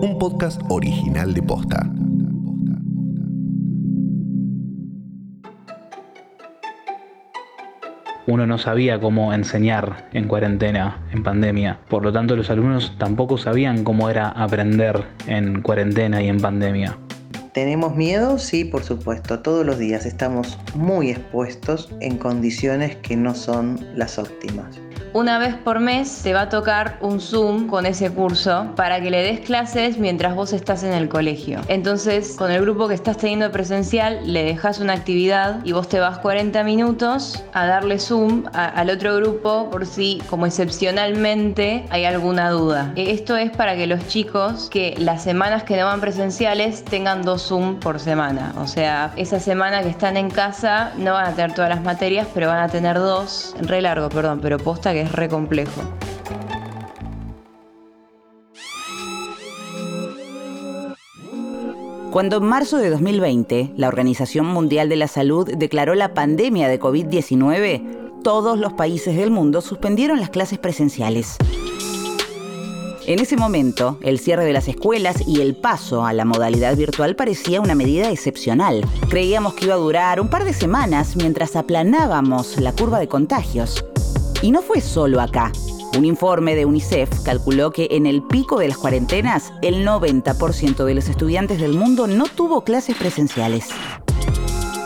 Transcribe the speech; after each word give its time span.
un 0.00 0.18
podcast 0.18 0.60
original 0.68 1.32
de 1.32 1.42
Posta. 1.42 1.90
Uno 8.26 8.46
no 8.46 8.58
sabía 8.58 9.00
cómo 9.00 9.32
enseñar 9.32 10.08
en 10.12 10.26
cuarentena, 10.28 10.98
en 11.12 11.22
pandemia. 11.22 11.78
Por 11.88 12.02
lo 12.02 12.12
tanto, 12.12 12.36
los 12.36 12.50
alumnos 12.50 12.94
tampoco 12.98 13.38
sabían 13.38 13.84
cómo 13.84 14.10
era 14.10 14.28
aprender 14.28 15.04
en 15.28 15.62
cuarentena 15.62 16.20
y 16.22 16.28
en 16.28 16.40
pandemia. 16.40 16.98
¿Tenemos 17.56 17.96
miedo? 17.96 18.38
Sí, 18.38 18.66
por 18.66 18.84
supuesto. 18.84 19.38
Todos 19.38 19.64
los 19.64 19.78
días 19.78 20.04
estamos 20.04 20.58
muy 20.74 21.08
expuestos 21.08 21.88
en 22.02 22.18
condiciones 22.18 22.96
que 22.96 23.16
no 23.16 23.34
son 23.34 23.80
las 23.94 24.18
óptimas 24.18 24.78
una 25.16 25.38
vez 25.38 25.54
por 25.54 25.80
mes 25.80 26.20
te 26.22 26.34
va 26.34 26.42
a 26.42 26.48
tocar 26.50 26.98
un 27.00 27.20
Zoom 27.20 27.68
con 27.68 27.86
ese 27.86 28.10
curso 28.10 28.72
para 28.76 29.00
que 29.00 29.10
le 29.10 29.22
des 29.22 29.40
clases 29.40 29.96
mientras 29.96 30.34
vos 30.34 30.52
estás 30.52 30.82
en 30.82 30.92
el 30.92 31.08
colegio. 31.08 31.62
Entonces, 31.68 32.34
con 32.36 32.50
el 32.50 32.60
grupo 32.60 32.86
que 32.86 32.92
estás 32.92 33.16
teniendo 33.16 33.50
presencial, 33.50 34.20
le 34.30 34.44
dejas 34.44 34.78
una 34.78 34.92
actividad 34.92 35.64
y 35.64 35.72
vos 35.72 35.88
te 35.88 36.00
vas 36.00 36.18
40 36.18 36.62
minutos 36.64 37.42
a 37.54 37.64
darle 37.64 37.98
Zoom 37.98 38.44
al 38.52 38.90
otro 38.90 39.16
grupo 39.16 39.70
por 39.70 39.86
si, 39.86 40.20
como 40.28 40.44
excepcionalmente, 40.44 41.86
hay 41.88 42.04
alguna 42.04 42.50
duda. 42.50 42.92
Esto 42.96 43.36
es 43.36 43.50
para 43.50 43.74
que 43.74 43.86
los 43.86 44.06
chicos 44.08 44.68
que 44.70 44.96
las 44.98 45.22
semanas 45.22 45.62
que 45.62 45.78
no 45.78 45.86
van 45.86 46.02
presenciales 46.02 46.84
tengan 46.84 47.22
dos 47.22 47.40
Zoom 47.46 47.80
por 47.80 48.00
semana. 48.00 48.52
O 48.58 48.66
sea, 48.66 49.12
esa 49.16 49.40
semana 49.40 49.82
que 49.82 49.88
están 49.88 50.16
en 50.16 50.30
casa 50.30 50.92
no 50.98 51.12
van 51.12 51.26
a 51.26 51.34
tener 51.34 51.54
todas 51.54 51.70
las 51.70 51.82
materias, 51.82 52.26
pero 52.34 52.48
van 52.48 52.60
a 52.60 52.68
tener 52.68 52.98
dos, 52.98 53.54
re 53.60 53.80
largo, 53.80 54.08
perdón, 54.08 54.40
pero 54.42 54.58
posta 54.58 54.92
que 54.92 55.02
es 55.02 55.12
re 55.12 55.28
complejo. 55.28 55.82
Cuando 62.10 62.38
en 62.38 62.44
marzo 62.44 62.78
de 62.78 62.88
2020 62.88 63.74
la 63.76 63.88
Organización 63.88 64.46
Mundial 64.46 64.88
de 64.88 64.96
la 64.96 65.06
Salud 65.06 65.50
declaró 65.54 65.94
la 65.94 66.14
pandemia 66.14 66.66
de 66.66 66.80
COVID-19, 66.80 68.22
todos 68.22 68.58
los 68.58 68.72
países 68.72 69.16
del 69.16 69.30
mundo 69.30 69.60
suspendieron 69.60 70.18
las 70.18 70.30
clases 70.30 70.58
presenciales. 70.58 71.36
En 73.06 73.20
ese 73.20 73.36
momento, 73.36 73.98
el 74.02 74.18
cierre 74.18 74.44
de 74.44 74.52
las 74.52 74.66
escuelas 74.66 75.28
y 75.28 75.40
el 75.40 75.54
paso 75.54 76.04
a 76.04 76.12
la 76.12 76.24
modalidad 76.24 76.76
virtual 76.76 77.14
parecía 77.14 77.60
una 77.60 77.76
medida 77.76 78.10
excepcional. 78.10 78.84
Creíamos 79.08 79.54
que 79.54 79.66
iba 79.66 79.74
a 79.74 79.78
durar 79.78 80.20
un 80.20 80.28
par 80.28 80.44
de 80.44 80.52
semanas 80.52 81.14
mientras 81.14 81.54
aplanábamos 81.54 82.60
la 82.60 82.72
curva 82.72 82.98
de 82.98 83.06
contagios. 83.06 83.84
Y 84.42 84.50
no 84.50 84.60
fue 84.60 84.80
solo 84.80 85.20
acá. 85.20 85.52
Un 85.96 86.04
informe 86.04 86.56
de 86.56 86.66
UNICEF 86.66 87.22
calculó 87.22 87.70
que 87.70 87.86
en 87.92 88.06
el 88.06 88.24
pico 88.24 88.58
de 88.58 88.66
las 88.66 88.76
cuarentenas, 88.76 89.52
el 89.62 89.86
90% 89.86 90.84
de 90.84 90.94
los 90.94 91.08
estudiantes 91.08 91.60
del 91.60 91.74
mundo 91.74 92.08
no 92.08 92.24
tuvo 92.24 92.64
clases 92.64 92.96
presenciales. 92.96 93.68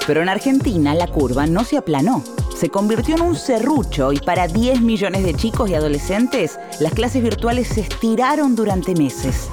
Pero 0.06 0.20
en 0.20 0.28
Argentina 0.28 0.94
la 0.94 1.06
curva 1.06 1.46
no 1.46 1.64
se 1.64 1.78
aplanó. 1.78 2.22
Se 2.60 2.68
convirtió 2.68 3.14
en 3.14 3.22
un 3.22 3.36
serrucho 3.36 4.12
y 4.12 4.18
para 4.18 4.46
10 4.46 4.82
millones 4.82 5.24
de 5.24 5.32
chicos 5.32 5.70
y 5.70 5.74
adolescentes, 5.74 6.60
las 6.78 6.92
clases 6.92 7.22
virtuales 7.22 7.68
se 7.68 7.80
estiraron 7.80 8.54
durante 8.54 8.94
meses. 8.94 9.48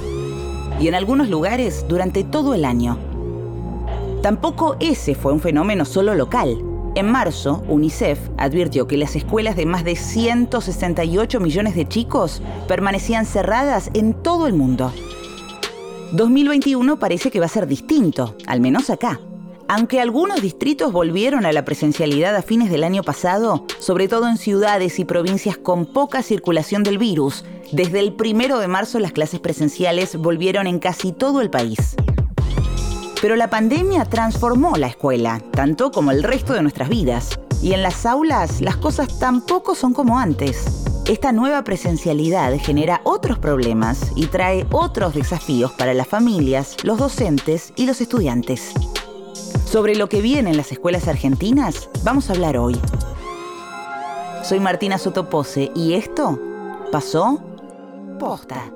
Y 0.77 0.89
en 0.89 0.93
algunos 0.93 1.29
lugares 1.29 1.85
durante 1.87 2.25
todo 2.25 2.53
el 2.53 2.65
año. 2.65 2.99
Tampoco 4.21 4.75
ese 4.81 5.15
fue 5.15 5.31
un 5.31 5.39
fenómeno 5.39 5.85
solo 5.85 6.15
local. 6.15 6.61
En 6.95 7.09
marzo, 7.09 7.63
UNICEF 7.69 8.19
advirtió 8.35 8.87
que 8.87 8.97
las 8.97 9.15
escuelas 9.15 9.55
de 9.55 9.65
más 9.65 9.85
de 9.85 9.95
168 9.95 11.39
millones 11.39 11.75
de 11.75 11.87
chicos 11.87 12.41
permanecían 12.67 13.25
cerradas 13.25 13.89
en 13.93 14.21
todo 14.21 14.47
el 14.47 14.53
mundo. 14.53 14.91
2021 16.11 16.99
parece 16.99 17.31
que 17.31 17.39
va 17.39 17.45
a 17.45 17.47
ser 17.47 17.67
distinto, 17.67 18.35
al 18.47 18.59
menos 18.59 18.89
acá. 18.89 19.21
Aunque 19.69 19.99
algunos 19.99 20.41
distritos 20.41 20.93
volvieron 20.93 21.45
a 21.45 21.51
la 21.51 21.65
presencialidad 21.65 22.33
a 22.37 22.41
fines 22.41 22.69
del 22.69 22.85
año 22.85 23.03
pasado, 23.03 23.65
sobre 23.79 24.07
todo 24.07 24.29
en 24.29 24.37
ciudades 24.37 24.97
y 24.97 25.03
provincias 25.03 25.57
con 25.57 25.85
poca 25.85 26.23
circulación 26.23 26.83
del 26.83 26.97
virus, 26.97 27.43
desde 27.73 27.99
el 27.99 28.13
primero 28.13 28.59
de 28.59 28.69
marzo 28.69 28.97
las 28.99 29.11
clases 29.11 29.41
presenciales 29.41 30.15
volvieron 30.15 30.67
en 30.67 30.79
casi 30.79 31.11
todo 31.11 31.41
el 31.41 31.49
país. 31.49 31.97
Pero 33.21 33.35
la 33.35 33.49
pandemia 33.49 34.05
transformó 34.05 34.77
la 34.77 34.87
escuela, 34.87 35.41
tanto 35.51 35.91
como 35.91 36.11
el 36.11 36.23
resto 36.23 36.53
de 36.53 36.61
nuestras 36.61 36.87
vidas. 36.87 37.37
Y 37.61 37.73
en 37.73 37.81
las 37.81 38.05
aulas 38.05 38.61
las 38.61 38.77
cosas 38.77 39.19
tampoco 39.19 39.75
son 39.75 39.93
como 39.93 40.17
antes. 40.17 40.85
Esta 41.07 41.31
nueva 41.31 41.63
presencialidad 41.63 42.53
genera 42.59 43.01
otros 43.03 43.39
problemas 43.39 44.11
y 44.15 44.27
trae 44.27 44.65
otros 44.71 45.13
desafíos 45.13 45.71
para 45.71 45.93
las 45.93 46.07
familias, 46.07 46.77
los 46.83 46.99
docentes 46.99 47.73
y 47.75 47.85
los 47.85 47.99
estudiantes. 47.99 48.73
Sobre 49.65 49.95
lo 49.95 50.09
que 50.09 50.21
viene 50.21 50.51
en 50.51 50.57
las 50.57 50.71
escuelas 50.71 51.07
argentinas, 51.07 51.89
vamos 52.03 52.29
a 52.29 52.33
hablar 52.33 52.57
hoy. 52.57 52.79
Soy 54.43 54.59
Martina 54.59 54.97
Sotopose 54.97 55.71
y 55.75 55.93
esto 55.93 56.39
pasó 56.91 57.43
posta. 58.19 58.71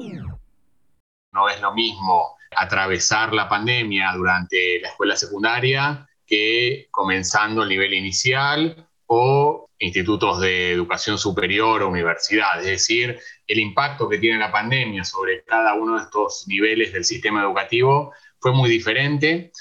No 1.33 1.49
es 1.49 1.61
lo 1.61 1.73
mismo 1.73 2.35
atravesar 2.55 3.33
la 3.33 3.47
pandemia 3.47 4.11
durante 4.15 4.79
la 4.81 4.89
escuela 4.89 5.15
secundaria 5.15 6.07
que 6.25 6.87
comenzando 6.91 7.63
el 7.63 7.69
nivel 7.69 7.93
inicial 7.93 8.87
o 9.07 9.69
institutos 9.79 10.39
de 10.39 10.71
educación 10.71 11.17
superior 11.17 11.81
o 11.81 11.89
universidad. 11.89 12.59
Es 12.59 12.65
decir, 12.65 13.19
el 13.47 13.59
impacto 13.59 14.07
que 14.07 14.19
tiene 14.19 14.39
la 14.39 14.51
pandemia 14.51 15.03
sobre 15.03 15.43
cada 15.43 15.73
uno 15.73 15.97
de 15.97 16.03
estos 16.03 16.45
niveles 16.47 16.93
del 16.93 17.03
sistema 17.03 17.41
educativo 17.41 18.13
fue 18.39 18.53
muy 18.53 18.69
diferente. 18.69 19.51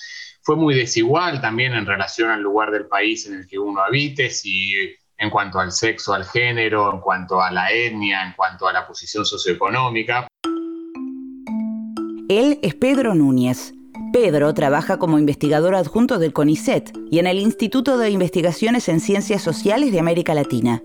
Fue 0.43 0.57
muy 0.57 0.75
desigual 0.75 1.41
también 1.41 1.75
en 1.75 1.87
relación 1.87 2.31
al 2.31 2.41
lugar 2.41 2.71
del 2.71 2.87
país 2.87 3.27
en 3.27 3.35
el 3.35 3.47
que 3.47 3.59
uno 3.59 3.83
habite, 3.83 4.31
si 4.31 4.75
en 5.19 5.29
cuanto 5.29 5.61
al 5.61 5.71
sexo, 5.71 6.15
al 6.15 6.25
género, 6.25 6.93
en 6.95 7.01
cuanto 7.01 7.43
a 7.43 7.51
la 7.51 7.71
etnia, 7.71 8.25
en 8.25 8.33
cuanto 8.33 8.67
a 8.67 8.73
la 8.73 8.87
posición 8.87 9.27
socioeconómica. 9.27 10.27
Él 12.29 12.59
es 12.63 12.75
Pedro 12.75 13.15
Núñez. 13.15 13.75
Pedro 14.15 14.55
trabaja 14.55 14.99
como 14.99 15.19
investigador 15.19 15.75
adjunto 15.75 16.19
del 16.19 16.33
CONICET 16.33 16.91
y 17.11 17.19
en 17.19 17.27
el 17.27 17.39
Instituto 17.39 17.99
de 17.99 18.11
Investigaciones 18.11 18.89
en 18.89 19.01
Ciencias 19.01 19.43
Sociales 19.43 19.93
de 19.93 20.01
América 20.01 20.33
Latina. 20.33 20.83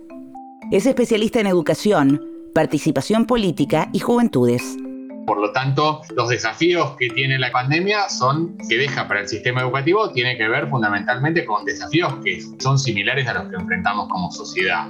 Es 0.71 0.85
especialista 0.85 1.39
en 1.39 1.47
educación, 1.47 2.21
participación 2.53 3.25
política 3.25 3.89
y 3.93 3.99
juventudes. 3.99 4.77
Por 5.25 5.39
lo 5.39 5.51
tanto, 5.51 6.01
los 6.15 6.29
desafíos 6.29 6.95
que 6.97 7.09
tiene 7.09 7.39
la 7.39 7.51
pandemia 7.51 8.09
son 8.09 8.57
que 8.69 8.77
deja 8.77 9.07
para 9.07 9.21
el 9.21 9.27
sistema 9.27 9.61
educativo 9.61 10.11
tiene 10.11 10.37
que 10.37 10.47
ver 10.47 10.69
fundamentalmente 10.69 11.45
con 11.45 11.65
desafíos 11.65 12.13
que 12.23 12.41
son 12.59 12.77
similares 12.77 13.27
a 13.27 13.33
los 13.33 13.49
que 13.49 13.55
enfrentamos 13.55 14.07
como 14.09 14.31
sociedad. 14.31 14.87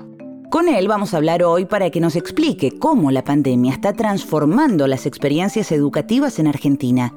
Con 0.51 0.67
él 0.67 0.87
vamos 0.87 1.13
a 1.13 1.17
hablar 1.17 1.43
hoy 1.43 1.65
para 1.65 1.89
que 1.89 1.99
nos 1.99 2.15
explique 2.15 2.77
cómo 2.77 3.11
la 3.11 3.23
pandemia 3.23 3.73
está 3.73 3.93
transformando 3.93 4.87
las 4.87 5.05
experiencias 5.05 5.71
educativas 5.71 6.37
en 6.39 6.47
Argentina. 6.47 7.13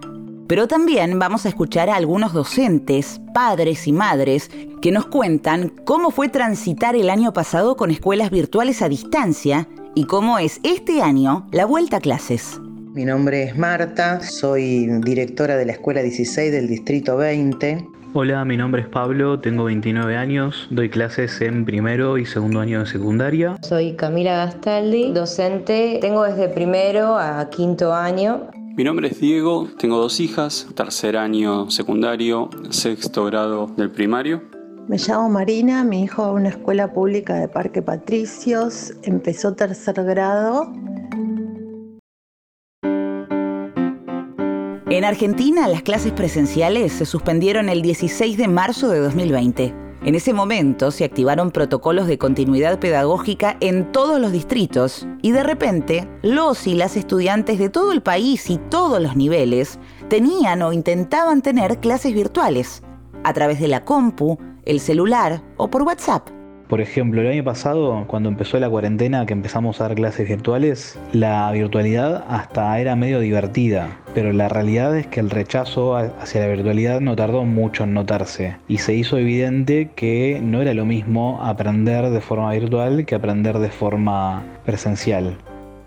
Pero 0.48 0.66
también 0.66 1.18
vamos 1.18 1.44
a 1.44 1.50
escuchar 1.50 1.90
a 1.90 1.96
algunos 1.96 2.32
docentes, 2.32 3.20
padres 3.34 3.86
y 3.86 3.92
madres 3.92 4.50
que 4.80 4.92
nos 4.92 5.06
cuentan 5.06 5.74
cómo 5.84 6.10
fue 6.10 6.28
transitar 6.28 6.96
el 6.96 7.10
año 7.10 7.32
pasado 7.32 7.76
con 7.76 7.90
escuelas 7.90 8.30
virtuales 8.30 8.80
a 8.80 8.88
distancia 8.88 9.68
y 9.94 10.04
cómo 10.04 10.38
es 10.38 10.58
este 10.62 11.02
año 11.02 11.46
la 11.52 11.66
vuelta 11.66 11.98
a 11.98 12.00
clases. 12.00 12.58
Mi 12.98 13.04
nombre 13.04 13.44
es 13.44 13.56
Marta, 13.56 14.20
soy 14.20 14.88
directora 15.04 15.56
de 15.56 15.64
la 15.64 15.70
Escuela 15.70 16.02
16 16.02 16.50
del 16.50 16.66
Distrito 16.66 17.16
20. 17.16 17.86
Hola, 18.12 18.44
mi 18.44 18.56
nombre 18.56 18.82
es 18.82 18.88
Pablo, 18.88 19.38
tengo 19.38 19.62
29 19.62 20.16
años, 20.16 20.66
doy 20.70 20.90
clases 20.90 21.40
en 21.40 21.64
primero 21.64 22.18
y 22.18 22.26
segundo 22.26 22.58
año 22.58 22.80
de 22.80 22.86
secundaria. 22.86 23.56
Soy 23.62 23.94
Camila 23.94 24.38
Gastaldi, 24.38 25.12
docente, 25.12 25.98
tengo 26.00 26.24
desde 26.24 26.48
primero 26.48 27.16
a 27.16 27.48
quinto 27.50 27.94
año. 27.94 28.48
Mi 28.76 28.82
nombre 28.82 29.06
es 29.06 29.20
Diego, 29.20 29.68
tengo 29.78 29.98
dos 29.98 30.18
hijas, 30.18 30.66
tercer 30.74 31.16
año 31.16 31.70
secundario, 31.70 32.50
sexto 32.70 33.26
grado 33.26 33.68
del 33.76 33.92
primario. 33.92 34.42
Me 34.88 34.96
llamo 34.98 35.28
Marina, 35.28 35.84
mi 35.84 36.02
hijo 36.02 36.22
va 36.22 36.28
a 36.30 36.32
una 36.32 36.48
escuela 36.48 36.92
pública 36.92 37.34
de 37.34 37.46
Parque 37.46 37.80
Patricios, 37.80 38.92
empezó 39.04 39.54
tercer 39.54 40.02
grado 40.02 40.72
En 44.90 45.04
Argentina, 45.04 45.68
las 45.68 45.82
clases 45.82 46.12
presenciales 46.12 46.94
se 46.94 47.04
suspendieron 47.04 47.68
el 47.68 47.82
16 47.82 48.38
de 48.38 48.48
marzo 48.48 48.88
de 48.88 49.00
2020. 49.00 49.74
En 50.02 50.14
ese 50.14 50.32
momento 50.32 50.90
se 50.90 51.04
activaron 51.04 51.50
protocolos 51.50 52.06
de 52.06 52.16
continuidad 52.16 52.78
pedagógica 52.78 53.58
en 53.60 53.92
todos 53.92 54.18
los 54.18 54.32
distritos 54.32 55.06
y 55.20 55.32
de 55.32 55.42
repente 55.42 56.08
los 56.22 56.66
y 56.66 56.72
las 56.72 56.96
estudiantes 56.96 57.58
de 57.58 57.68
todo 57.68 57.92
el 57.92 58.00
país 58.00 58.48
y 58.48 58.56
todos 58.56 58.98
los 59.02 59.14
niveles 59.14 59.78
tenían 60.08 60.62
o 60.62 60.72
intentaban 60.72 61.42
tener 61.42 61.80
clases 61.80 62.14
virtuales 62.14 62.82
a 63.24 63.34
través 63.34 63.60
de 63.60 63.68
la 63.68 63.84
compu, 63.84 64.38
el 64.64 64.80
celular 64.80 65.42
o 65.58 65.68
por 65.68 65.82
WhatsApp. 65.82 66.37
Por 66.68 66.82
ejemplo, 66.82 67.22
el 67.22 67.28
año 67.28 67.44
pasado, 67.44 68.04
cuando 68.08 68.28
empezó 68.28 68.60
la 68.60 68.68
cuarentena, 68.68 69.24
que 69.24 69.32
empezamos 69.32 69.80
a 69.80 69.84
dar 69.84 69.94
clases 69.94 70.28
virtuales, 70.28 70.98
la 71.14 71.50
virtualidad 71.50 72.26
hasta 72.28 72.78
era 72.78 72.94
medio 72.94 73.20
divertida, 73.20 73.96
pero 74.14 74.34
la 74.34 74.50
realidad 74.50 74.94
es 74.98 75.06
que 75.06 75.20
el 75.20 75.30
rechazo 75.30 75.96
hacia 75.96 76.42
la 76.42 76.48
virtualidad 76.48 77.00
no 77.00 77.16
tardó 77.16 77.44
mucho 77.44 77.84
en 77.84 77.94
notarse 77.94 78.58
y 78.68 78.78
se 78.78 78.92
hizo 78.92 79.16
evidente 79.16 79.92
que 79.96 80.40
no 80.42 80.60
era 80.60 80.74
lo 80.74 80.84
mismo 80.84 81.40
aprender 81.42 82.10
de 82.10 82.20
forma 82.20 82.52
virtual 82.52 83.06
que 83.06 83.14
aprender 83.14 83.60
de 83.60 83.70
forma 83.70 84.44
presencial. 84.66 85.38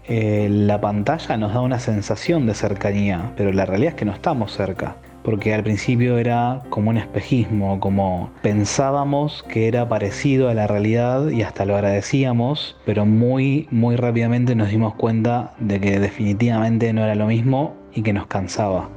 Eh, 0.07 0.47
la 0.49 0.81
pantalla 0.81 1.37
nos 1.37 1.53
da 1.53 1.61
una 1.61 1.79
sensación 1.79 2.47
de 2.47 2.55
cercanía, 2.55 3.33
pero 3.37 3.53
la 3.53 3.67
realidad 3.67 3.89
es 3.89 3.99
que 3.99 4.05
no 4.05 4.13
estamos 4.13 4.51
cerca 4.51 4.95
porque 5.23 5.53
al 5.53 5.63
principio 5.63 6.17
era 6.17 6.63
como 6.69 6.89
un 6.89 6.97
espejismo, 6.97 7.79
como 7.79 8.31
pensábamos 8.41 9.43
que 9.47 9.67
era 9.67 9.87
parecido 9.87 10.49
a 10.49 10.53
la 10.53 10.67
realidad 10.67 11.29
y 11.29 11.41
hasta 11.41 11.65
lo 11.65 11.75
agradecíamos, 11.75 12.77
pero 12.85 13.05
muy, 13.05 13.67
muy 13.71 13.95
rápidamente 13.95 14.55
nos 14.55 14.69
dimos 14.69 14.95
cuenta 14.95 15.53
de 15.59 15.79
que 15.79 15.99
definitivamente 15.99 16.93
no 16.93 17.03
era 17.03 17.15
lo 17.15 17.27
mismo 17.27 17.75
y 17.93 18.01
que 18.01 18.13
nos 18.13 18.27
cansaba. 18.27 18.89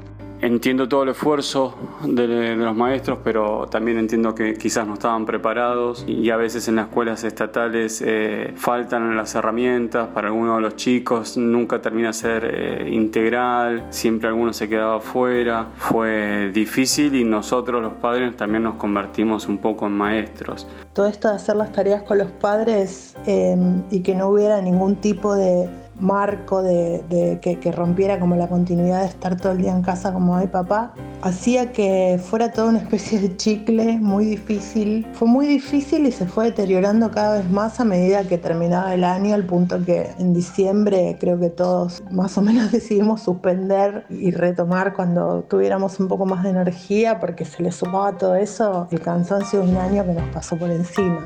Entiendo 0.45 0.87
todo 0.87 1.05
el 1.05 1.09
esfuerzo 1.09 1.75
de, 2.05 2.55
los 2.55 2.77
maestros, 2.77 3.19
pero 3.25 3.67
también 3.71 3.97
entiendo 3.97 4.35
que 4.35 4.59
quizás 4.59 4.87
no 4.87 4.93
estaban 4.93 5.25
preparados 5.25 6.05
y 6.07 6.29
a 6.29 6.37
veces 6.37 6.69
en 6.69 6.77
las 6.77 6.89
escuelas 6.89 7.25
estatales 7.25 8.03
eh, 8.05 8.53
faltan 8.55 9.17
las 9.17 9.35
herramientas 9.35 10.09
para 10.09 10.29
algunos 10.29 10.57
de 10.57 10.61
los 10.61 10.77
chicos, 10.77 11.39
nunca 11.39 11.81
termina 11.81 12.09
de 12.09 12.13
ser 12.13 12.45
eh, 12.45 12.91
integral, 12.91 13.87
siempre 13.89 14.29
alguno 14.29 14.53
se 14.53 14.69
quedaba 14.69 15.01
fuera, 15.01 15.69
fue 15.79 16.51
difícil 16.53 17.15
y 17.15 17.25
nosotros 17.25 17.81
los 17.81 17.95
padres 17.95 18.37
también 18.37 18.65
nos 18.65 18.75
convertimos 18.75 19.49
un 19.49 19.57
poco 19.57 19.87
en 19.87 19.93
maestros. 19.93 20.67
Todo 20.93 21.07
esto 21.07 21.29
de 21.29 21.37
hacer 21.37 21.57
las 21.57 21.73
tareas 21.73 22.03
con 22.03 22.19
los 22.19 22.31
padres 22.31 23.17
eh, 23.27 23.57
y 23.91 24.01
que 24.01 24.15
no 24.15 24.29
hubiera 24.29 24.61
ningún 24.61 24.97
tipo 24.97 25.35
de 25.35 25.71
marco 25.99 26.63
de, 26.63 27.39
que, 27.41 27.73
rompiera 27.73 28.19
como 28.19 28.37
la 28.37 28.49
continuidad 28.49 29.01
de 29.01 29.09
estar 29.09 29.37
todo 29.37 29.53
el 29.53 29.59
día 29.59 29.73
en 29.73 29.83
casa 29.83 30.13
como 30.13 30.37
hay 30.37 30.47
papá, 30.47 30.95
hacía 31.23 31.73
que 31.73 32.21
fuera 32.23 32.53
toda 32.53 32.69
una 32.69 32.79
especie 32.79 33.19
de 33.19 33.37
chicle 33.37 33.99
muy 33.99 34.25
difícil. 34.25 35.07
Fue 35.13 35.29
muy 35.29 35.47
difícil 35.47 36.07
y 36.07 36.13
se 36.13 36.27
fue 36.27 36.47
deteriorando 36.47 37.11
cada 37.11 37.39
vez 37.39 37.51
más 37.51 37.81
a 37.81 37.85
medida 37.85 38.25
que 38.25 38.39
terminaba 38.39 38.95
el 38.95 39.05
año, 39.05 39.35
al 39.35 39.45
punto 39.45 39.85
que 39.85 40.11
en 40.19 40.35
diciembre 40.35 41.17
creo 41.19 41.39
que 41.39 41.51
todos 41.51 42.03
más 42.11 42.37
o 42.39 42.43
menos 42.43 42.73
decidimos 42.73 43.23
suspender 43.23 44.05
y 44.11 44.31
retomar 44.31 44.95
cuando 44.95 45.45
tuviéramos 45.49 45.99
un 46.01 46.09
poco 46.09 46.27
más 46.27 46.43
de 46.43 46.51
energía 46.51 47.21
porque 47.21 47.45
se 47.45 47.63
le 47.63 47.73
sumaba 47.73 48.17
todo 48.19 48.35
eso 48.37 48.89
el 48.91 49.01
cansancio 49.01 49.63
de 49.63 49.71
un 49.71 49.77
año 49.77 50.05
que 50.05 50.13
nos 50.13 50.29
pasó 50.31 50.57
por 50.57 50.71
encima. 50.71 51.25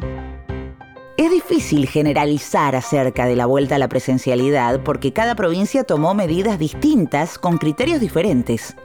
Es 1.19 1.33
difícil 1.33 1.89
generalizar 1.89 2.77
acerca 2.77 3.27
de 3.27 3.35
la 3.35 3.45
vuelta 3.45 3.75
a 3.75 3.79
la 3.79 3.89
presencialidad 3.89 4.85
porque 4.85 5.13
cada 5.13 5.35
provincia 5.35 5.83
tomó 5.83 6.15
medidas 6.15 6.61
distintas 6.61 7.39
con 7.39 7.59
criterios 7.59 7.99
diferentes. 7.99 8.77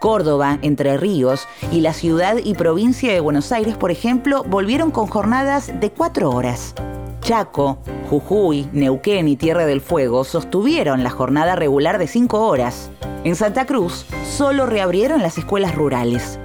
Córdoba, 0.00 0.58
Entre 0.62 0.96
Ríos 0.96 1.46
y 1.70 1.82
la 1.82 1.92
ciudad 1.92 2.38
y 2.42 2.54
provincia 2.54 3.12
de 3.12 3.20
Buenos 3.20 3.52
Aires, 3.52 3.76
por 3.76 3.90
ejemplo, 3.90 4.44
volvieron 4.44 4.90
con 4.90 5.08
jornadas 5.08 5.78
de 5.78 5.90
cuatro 5.90 6.30
horas. 6.30 6.74
Chaco, 7.20 7.76
Jujuy, 8.08 8.66
Neuquén 8.72 9.28
y 9.28 9.36
Tierra 9.36 9.66
del 9.66 9.82
Fuego 9.82 10.24
sostuvieron 10.24 11.04
la 11.04 11.10
jornada 11.10 11.54
regular 11.54 11.98
de 11.98 12.06
cinco 12.06 12.46
horas. 12.46 12.90
En 13.24 13.36
Santa 13.36 13.66
Cruz 13.66 14.06
solo 14.26 14.64
reabrieron 14.64 15.20
las 15.20 15.36
escuelas 15.36 15.74
rurales. 15.74 16.38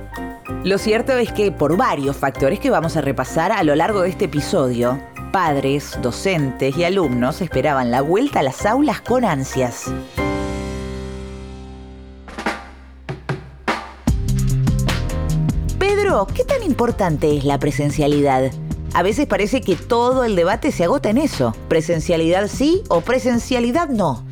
Lo 0.66 0.78
cierto 0.78 1.14
es 1.14 1.32
que 1.32 1.54
por 1.54 1.78
varios 1.78 2.18
factores 2.18 2.60
que 2.60 2.70
vamos 2.70 2.98
a 2.98 3.02
repasar 3.02 3.54
a 3.54 3.64
lo 3.64 3.76
largo 3.76 4.02
de 4.02 4.10
este 4.10 4.26
episodio, 4.26 5.00
Padres, 5.32 5.98
docentes 6.02 6.76
y 6.76 6.84
alumnos 6.84 7.42
esperaban 7.42 7.92
la 7.92 8.02
vuelta 8.02 8.40
a 8.40 8.44
las 8.44 8.66
aulas 8.66 9.02
con 9.02 9.24
ansias. 9.24 9.86
Pedro, 15.78 16.26
¿qué 16.34 16.44
tan 16.44 16.64
importante 16.64 17.38
es 17.38 17.44
la 17.44 17.60
presencialidad? 17.60 18.52
A 18.96 19.04
veces 19.04 19.28
parece 19.28 19.62
que 19.62 19.76
todo 19.76 20.24
el 20.24 20.36
debate 20.36 20.72
se 20.72 20.86
agota 20.86 21.12
en 21.12 21.20
eso. 21.20 21.56
Presencialidad 21.68 22.48
sí 22.48 22.84
o 22.90 23.02
presencialidad 23.02 23.90
no. 23.90 24.29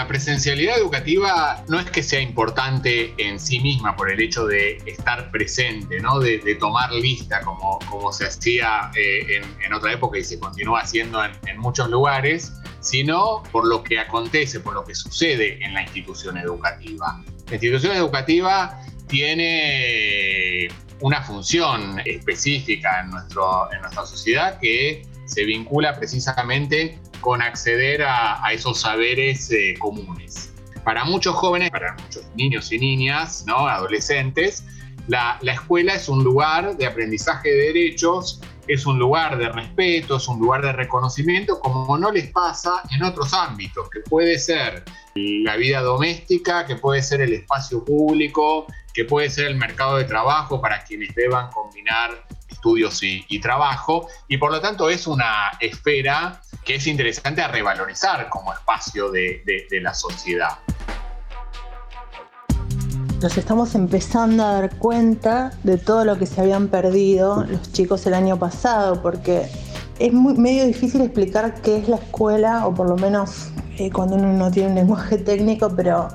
La 0.00 0.08
presencialidad 0.08 0.78
educativa 0.78 1.62
no 1.68 1.78
es 1.78 1.90
que 1.90 2.02
sea 2.02 2.22
importante 2.22 3.12
en 3.18 3.38
sí 3.38 3.60
misma 3.60 3.96
por 3.96 4.10
el 4.10 4.18
hecho 4.18 4.46
de 4.46 4.78
estar 4.86 5.30
presente, 5.30 6.00
¿no? 6.00 6.18
de, 6.18 6.38
tomar 6.58 6.90
lista 6.90 7.42
como, 7.42 7.78
como 7.80 8.10
se 8.10 8.24
hacía 8.24 8.90
eh, 8.96 9.42
en, 9.62 9.74
otra 9.74 9.92
época 9.92 10.16
y 10.16 10.24
se 10.24 10.40
continúa 10.40 10.80
haciendo 10.80 11.22
en, 11.22 11.32
en 11.46 11.58
muchos 11.58 11.90
lugares, 11.90 12.50
sino 12.80 13.42
por 13.52 13.68
lo 13.68 13.84
que 13.84 13.98
acontece, 13.98 14.60
por 14.60 14.72
lo 14.72 14.86
que 14.86 14.94
sucede 14.94 15.62
en 15.62 15.74
la 15.74 15.82
institución 15.82 16.38
educativa. 16.38 17.22
La 17.48 17.52
institución 17.56 17.94
educativa 17.94 18.80
tiene 19.06 20.68
una 21.00 21.20
función 21.20 22.00
específica 22.06 23.02
en, 23.04 23.10
nuestro, 23.10 23.70
en 23.70 23.82
nuestra 23.82 24.06
sociedad 24.06 24.58
que 24.60 25.02
se 25.26 25.44
vincula 25.44 25.94
precisamente 25.94 26.98
con 27.20 27.42
acceder 27.42 28.02
a, 28.02 28.42
esos 28.52 28.80
saberes 28.80 29.50
eh, 29.50 29.74
comunes. 29.78 30.52
Para 30.84 31.04
muchos 31.04 31.34
jóvenes, 31.34 31.70
para 31.70 31.94
muchos 31.94 32.24
niños 32.34 32.72
y 32.72 32.78
niñas, 32.78 33.44
¿no? 33.46 33.68
adolescentes, 33.68 34.64
la, 35.08 35.38
la, 35.42 35.52
escuela 35.52 35.94
es 35.94 36.08
un 36.08 36.24
lugar 36.24 36.76
de 36.76 36.86
aprendizaje 36.86 37.50
de 37.50 37.72
derechos, 37.72 38.40
es 38.66 38.86
un 38.86 38.98
lugar 38.98 39.36
de 39.38 39.48
respeto, 39.48 40.16
es 40.16 40.28
un 40.28 40.38
lugar 40.38 40.62
de 40.62 40.72
reconocimiento, 40.72 41.58
como 41.60 41.98
no 41.98 42.10
les 42.12 42.30
pasa 42.30 42.82
en 42.90 43.02
otros 43.02 43.34
ámbitos, 43.34 43.90
que 43.90 44.00
puede 44.00 44.38
ser 44.38 44.84
la 45.14 45.56
vida 45.56 45.80
doméstica, 45.80 46.66
que 46.66 46.76
puede 46.76 47.02
ser 47.02 47.20
el 47.20 47.32
espacio 47.32 47.84
público, 47.84 48.66
que 48.94 49.04
puede 49.04 49.30
ser 49.30 49.46
el 49.46 49.56
mercado 49.56 49.96
de 49.96 50.04
trabajo 50.04 50.60
para 50.60 50.84
quienes 50.84 51.14
deban 51.14 51.50
combinar 51.50 52.26
estudios 52.50 53.00
y, 53.02 53.40
trabajo, 53.40 54.08
y 54.28 54.36
por 54.36 54.50
lo 54.50 54.60
tanto 54.60 54.90
es 54.90 55.06
una 55.06 55.52
esfera 55.60 56.40
que 56.64 56.76
es 56.76 56.86
interesante 56.86 57.42
a 57.42 57.48
revalorizar 57.48 58.28
como 58.28 58.52
espacio 58.52 59.10
de, 59.10 59.42
la 59.82 59.94
sociedad. 59.94 60.58
Nos 63.22 63.36
estamos 63.36 63.74
empezando 63.74 64.44
a 64.44 64.52
dar 64.52 64.76
cuenta 64.76 65.52
de 65.62 65.76
todo 65.76 66.04
lo 66.04 66.18
que 66.18 66.26
se 66.26 66.40
habían 66.40 66.68
perdido 66.68 67.44
los 67.44 67.72
chicos 67.72 68.06
el 68.06 68.14
año 68.14 68.38
pasado, 68.38 69.02
porque 69.02 69.50
es 69.98 70.12
medio 70.12 70.64
difícil 70.66 71.02
explicar 71.02 71.60
qué 71.60 71.78
es 71.78 71.88
la 71.88 71.96
escuela, 71.96 72.66
o 72.66 72.74
por 72.74 72.88
lo 72.88 72.96
menos 72.96 73.48
eh, 73.76 73.90
cuando 73.90 74.16
uno 74.16 74.32
no 74.32 74.50
tiene 74.50 74.70
un 74.70 74.74
lenguaje 74.74 75.18
técnico, 75.18 75.70
pero 75.74 76.08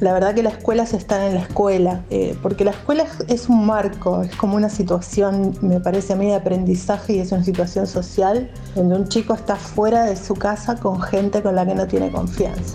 la 0.00 0.14
verdad 0.14 0.34
que 0.34 0.42
las 0.42 0.54
escuelas 0.54 0.94
están 0.94 1.22
en 1.22 1.34
la 1.34 1.40
escuela, 1.40 2.02
eh, 2.10 2.34
porque 2.42 2.64
la 2.64 2.70
escuela 2.70 3.06
es 3.28 3.48
un 3.48 3.66
marco, 3.66 4.22
es 4.22 4.34
como 4.34 4.56
una 4.56 4.70
situación, 4.70 5.56
me 5.60 5.78
parece 5.78 6.14
a 6.14 6.16
mí, 6.16 6.26
de 6.26 6.34
aprendizaje 6.34 7.14
y 7.14 7.18
es 7.18 7.32
una 7.32 7.44
situación 7.44 7.86
social 7.86 8.50
donde 8.74 8.96
un 8.96 9.08
chico 9.08 9.34
está 9.34 9.56
fuera 9.56 10.04
de 10.04 10.16
su 10.16 10.34
casa 10.34 10.76
con 10.76 11.02
gente 11.02 11.42
con 11.42 11.54
la 11.54 11.66
que 11.66 11.74
no 11.74 11.86
tiene 11.86 12.10
confianza. 12.10 12.74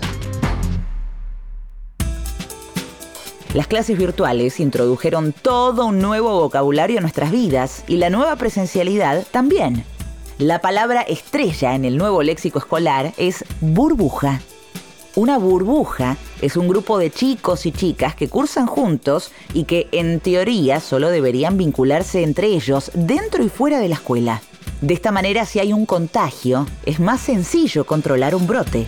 Las 3.54 3.66
clases 3.66 3.98
virtuales 3.98 4.60
introdujeron 4.60 5.32
todo 5.32 5.86
un 5.86 5.98
nuevo 5.98 6.40
vocabulario 6.40 6.98
a 6.98 7.00
nuestras 7.00 7.32
vidas 7.32 7.84
y 7.88 7.96
la 7.96 8.10
nueva 8.10 8.36
presencialidad 8.36 9.24
también. 9.30 9.84
La 10.38 10.60
palabra 10.60 11.00
estrella 11.00 11.74
en 11.74 11.86
el 11.86 11.96
nuevo 11.96 12.22
léxico 12.22 12.58
escolar 12.58 13.14
es 13.16 13.44
burbuja. 13.60 14.40
Una 15.16 15.38
burbuja 15.38 16.18
es 16.42 16.58
un 16.58 16.68
grupo 16.68 16.98
de 16.98 17.10
chicos 17.10 17.64
y 17.64 17.72
chicas 17.72 18.14
que 18.14 18.28
cursan 18.28 18.66
juntos 18.66 19.32
y 19.54 19.64
que 19.64 19.88
en 19.92 20.20
teoría 20.20 20.78
solo 20.78 21.08
deberían 21.08 21.56
vincularse 21.56 22.22
entre 22.22 22.48
ellos 22.48 22.90
dentro 22.92 23.42
y 23.42 23.48
fuera 23.48 23.78
de 23.78 23.88
la 23.88 23.94
escuela. 23.94 24.42
De 24.82 24.92
esta 24.92 25.12
manera, 25.12 25.46
si 25.46 25.58
hay 25.58 25.72
un 25.72 25.86
contagio, 25.86 26.66
es 26.84 27.00
más 27.00 27.22
sencillo 27.22 27.86
controlar 27.86 28.34
un 28.34 28.46
brote. 28.46 28.86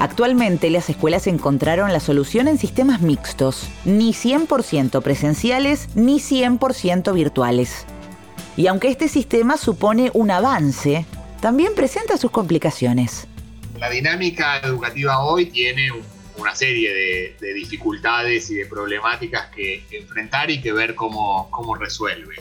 Actualmente 0.00 0.68
las 0.68 0.90
escuelas 0.90 1.28
encontraron 1.28 1.92
la 1.92 2.00
solución 2.00 2.48
en 2.48 2.58
sistemas 2.58 3.00
mixtos, 3.00 3.68
ni 3.84 4.12
100% 4.12 5.00
presenciales 5.02 5.88
ni 5.94 6.18
100% 6.18 7.14
virtuales. 7.14 7.86
Y 8.56 8.66
aunque 8.66 8.88
este 8.88 9.06
sistema 9.06 9.56
supone 9.56 10.10
un 10.14 10.32
avance, 10.32 11.06
también 11.40 11.76
presenta 11.76 12.16
sus 12.16 12.32
complicaciones 12.32 13.28
la 13.82 13.90
dinámica 13.90 14.58
educativa 14.58 15.18
hoy 15.24 15.46
tiene 15.46 15.90
una 16.36 16.54
serie 16.54 17.34
de, 17.40 17.52
dificultades 17.52 18.48
y 18.48 18.54
de 18.54 18.66
problemáticas 18.66 19.48
que, 19.48 19.84
enfrentar 19.90 20.52
y 20.52 20.60
que 20.60 20.72
ver 20.72 20.94
cómo, 20.94 21.50
cómo 21.50 21.74
resuelve. 21.74 22.36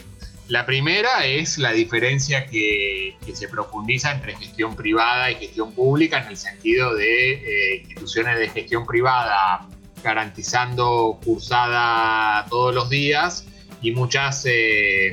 La 0.50 0.68
primera 0.68 1.26
es 1.26 1.58
la 1.58 1.72
diferencia 1.72 2.46
que, 2.46 3.16
se 3.34 3.48
profundiza 3.48 4.12
entre 4.12 4.36
gestión 4.36 4.76
privada 4.76 5.32
y 5.32 5.36
gestión 5.36 5.74
pública 5.74 6.20
en 6.20 6.28
el 6.28 6.38
sentido 6.38 6.94
de 6.94 7.32
eh, 7.34 7.76
instituciones 7.78 8.38
de 8.38 8.50
gestión 8.50 8.86
privada 8.86 9.68
garantizando 10.04 11.20
cursada 11.26 12.46
todos 12.52 12.76
los 12.76 12.88
días 12.88 13.48
y 13.82 13.94
muchas 13.94 14.46
eh, 14.46 15.12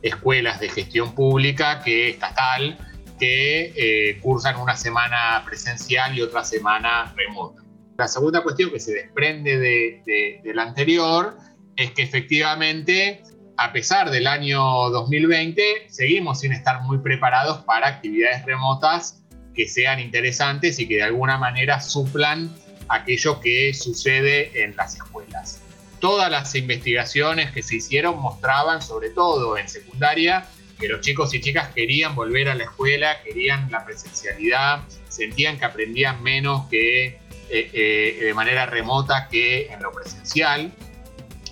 escuelas 0.00 0.60
de 0.60 0.68
gestión 0.68 1.12
pública 1.12 1.82
que 1.82 2.10
estatal 2.10 2.78
que 3.20 3.72
eh, 3.76 4.18
cursan 4.20 4.56
una 4.56 4.76
semana 4.76 5.42
presencial 5.44 6.16
y 6.16 6.22
otra 6.22 6.42
semana 6.42 7.14
remota. 7.16 7.62
La 7.98 8.08
segunda 8.08 8.42
cuestión 8.42 8.70
que 8.70 8.80
se 8.80 8.92
desprende 8.94 9.58
de, 9.58 10.40
de 10.42 10.54
la 10.54 10.62
anterior 10.62 11.36
es 11.76 11.90
que 11.92 12.02
efectivamente, 12.02 13.22
a 13.58 13.72
pesar 13.72 14.10
del 14.10 14.26
año 14.26 14.62
2020, 14.90 15.62
seguimos 15.88 16.40
sin 16.40 16.52
estar 16.52 16.82
muy 16.82 16.98
preparados 16.98 17.62
para 17.64 17.88
actividades 17.88 18.44
remotas 18.46 19.22
que 19.54 19.68
sean 19.68 20.00
interesantes 20.00 20.78
y 20.78 20.88
que 20.88 20.96
de 20.96 21.02
alguna 21.02 21.36
manera 21.36 21.80
suplan 21.80 22.50
aquello 22.88 23.40
que 23.40 23.74
sucede 23.74 24.64
en 24.64 24.74
las 24.76 24.96
escuelas. 24.96 25.60
Todas 26.00 26.30
las 26.30 26.54
investigaciones 26.54 27.50
que 27.52 27.62
se 27.62 27.76
hicieron 27.76 28.18
mostraban, 28.18 28.80
sobre 28.80 29.10
todo 29.10 29.58
en 29.58 29.68
secundaria, 29.68 30.46
que 30.80 30.88
los 30.88 31.00
chicos 31.00 31.32
y 31.34 31.40
chicas 31.40 31.68
querían 31.74 32.14
volver 32.14 32.48
a 32.48 32.54
la 32.54 32.64
escuela, 32.64 33.22
querían 33.22 33.70
la 33.70 33.84
presencialidad, 33.84 34.82
sentían 35.08 35.58
que 35.58 35.66
aprendían 35.66 36.22
menos 36.22 36.66
que 36.68 37.06
eh, 37.06 37.18
eh, 37.50 38.18
de 38.24 38.34
manera 38.34 38.66
remota 38.66 39.28
que 39.28 39.66
en 39.66 39.82
lo 39.82 39.92
presencial. 39.92 40.72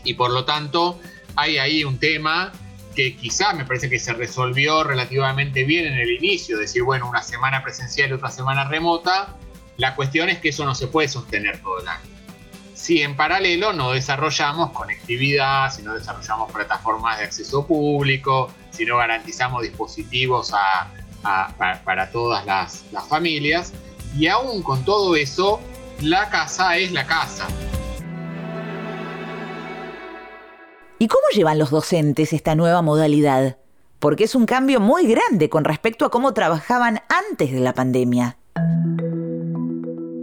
Y 0.04 0.14
por 0.14 0.30
lo 0.30 0.44
tanto 0.44 1.00
hay 1.36 1.58
ahí 1.58 1.84
un 1.84 1.98
tema 1.98 2.52
que 2.94 3.16
quizá 3.16 3.52
me 3.52 3.64
parece 3.64 3.88
que 3.88 4.00
se 4.00 4.12
resolvió 4.12 4.82
relativamente 4.82 5.64
bien 5.64 5.86
en 5.86 5.98
el 5.98 6.10
inicio, 6.10 6.58
decir, 6.58 6.82
bueno, 6.82 7.08
una 7.08 7.22
semana 7.22 7.62
presencial 7.62 8.10
y 8.10 8.14
otra 8.14 8.30
semana 8.30 8.64
remota. 8.64 9.36
La 9.76 9.94
cuestión 9.94 10.28
es 10.28 10.38
que 10.38 10.48
eso 10.48 10.64
no 10.64 10.74
se 10.74 10.88
puede 10.88 11.08
sostener 11.08 11.60
todo 11.62 11.80
el 11.80 11.86
año. 11.86 12.10
Si 12.74 13.02
en 13.02 13.14
paralelo 13.14 13.72
no 13.72 13.92
desarrollamos 13.92 14.72
conectividad, 14.72 15.72
si 15.72 15.82
no 15.82 15.94
desarrollamos 15.94 16.50
plataformas 16.50 17.18
de 17.18 17.24
acceso 17.24 17.66
público, 17.66 18.52
si 18.70 18.84
no 18.84 18.96
garantizamos 18.96 19.62
dispositivos 19.62 20.52
para, 21.22 22.10
todas 22.10 22.44
las, 22.46 22.84
las 22.92 23.06
familias. 23.08 23.72
Y 24.16 24.26
aún 24.26 24.62
con 24.62 24.84
todo 24.84 25.16
eso, 25.16 25.60
la 26.00 26.28
casa 26.30 26.76
es 26.76 26.92
la 26.92 27.06
casa. 27.06 27.46
¿Y 31.00 31.06
cómo 31.06 31.22
llevan 31.32 31.58
los 31.58 31.70
docentes 31.70 32.32
esta 32.32 32.56
nueva 32.56 32.82
modalidad? 32.82 33.58
Porque 34.00 34.24
es 34.24 34.34
un 34.34 34.46
cambio 34.46 34.80
muy 34.80 35.06
grande 35.06 35.48
con 35.48 35.64
respecto 35.64 36.04
a 36.04 36.10
cómo 36.10 36.34
trabajaban 36.34 37.00
antes 37.08 37.52
de 37.52 37.60
la 37.60 37.72
pandemia. 37.72 38.36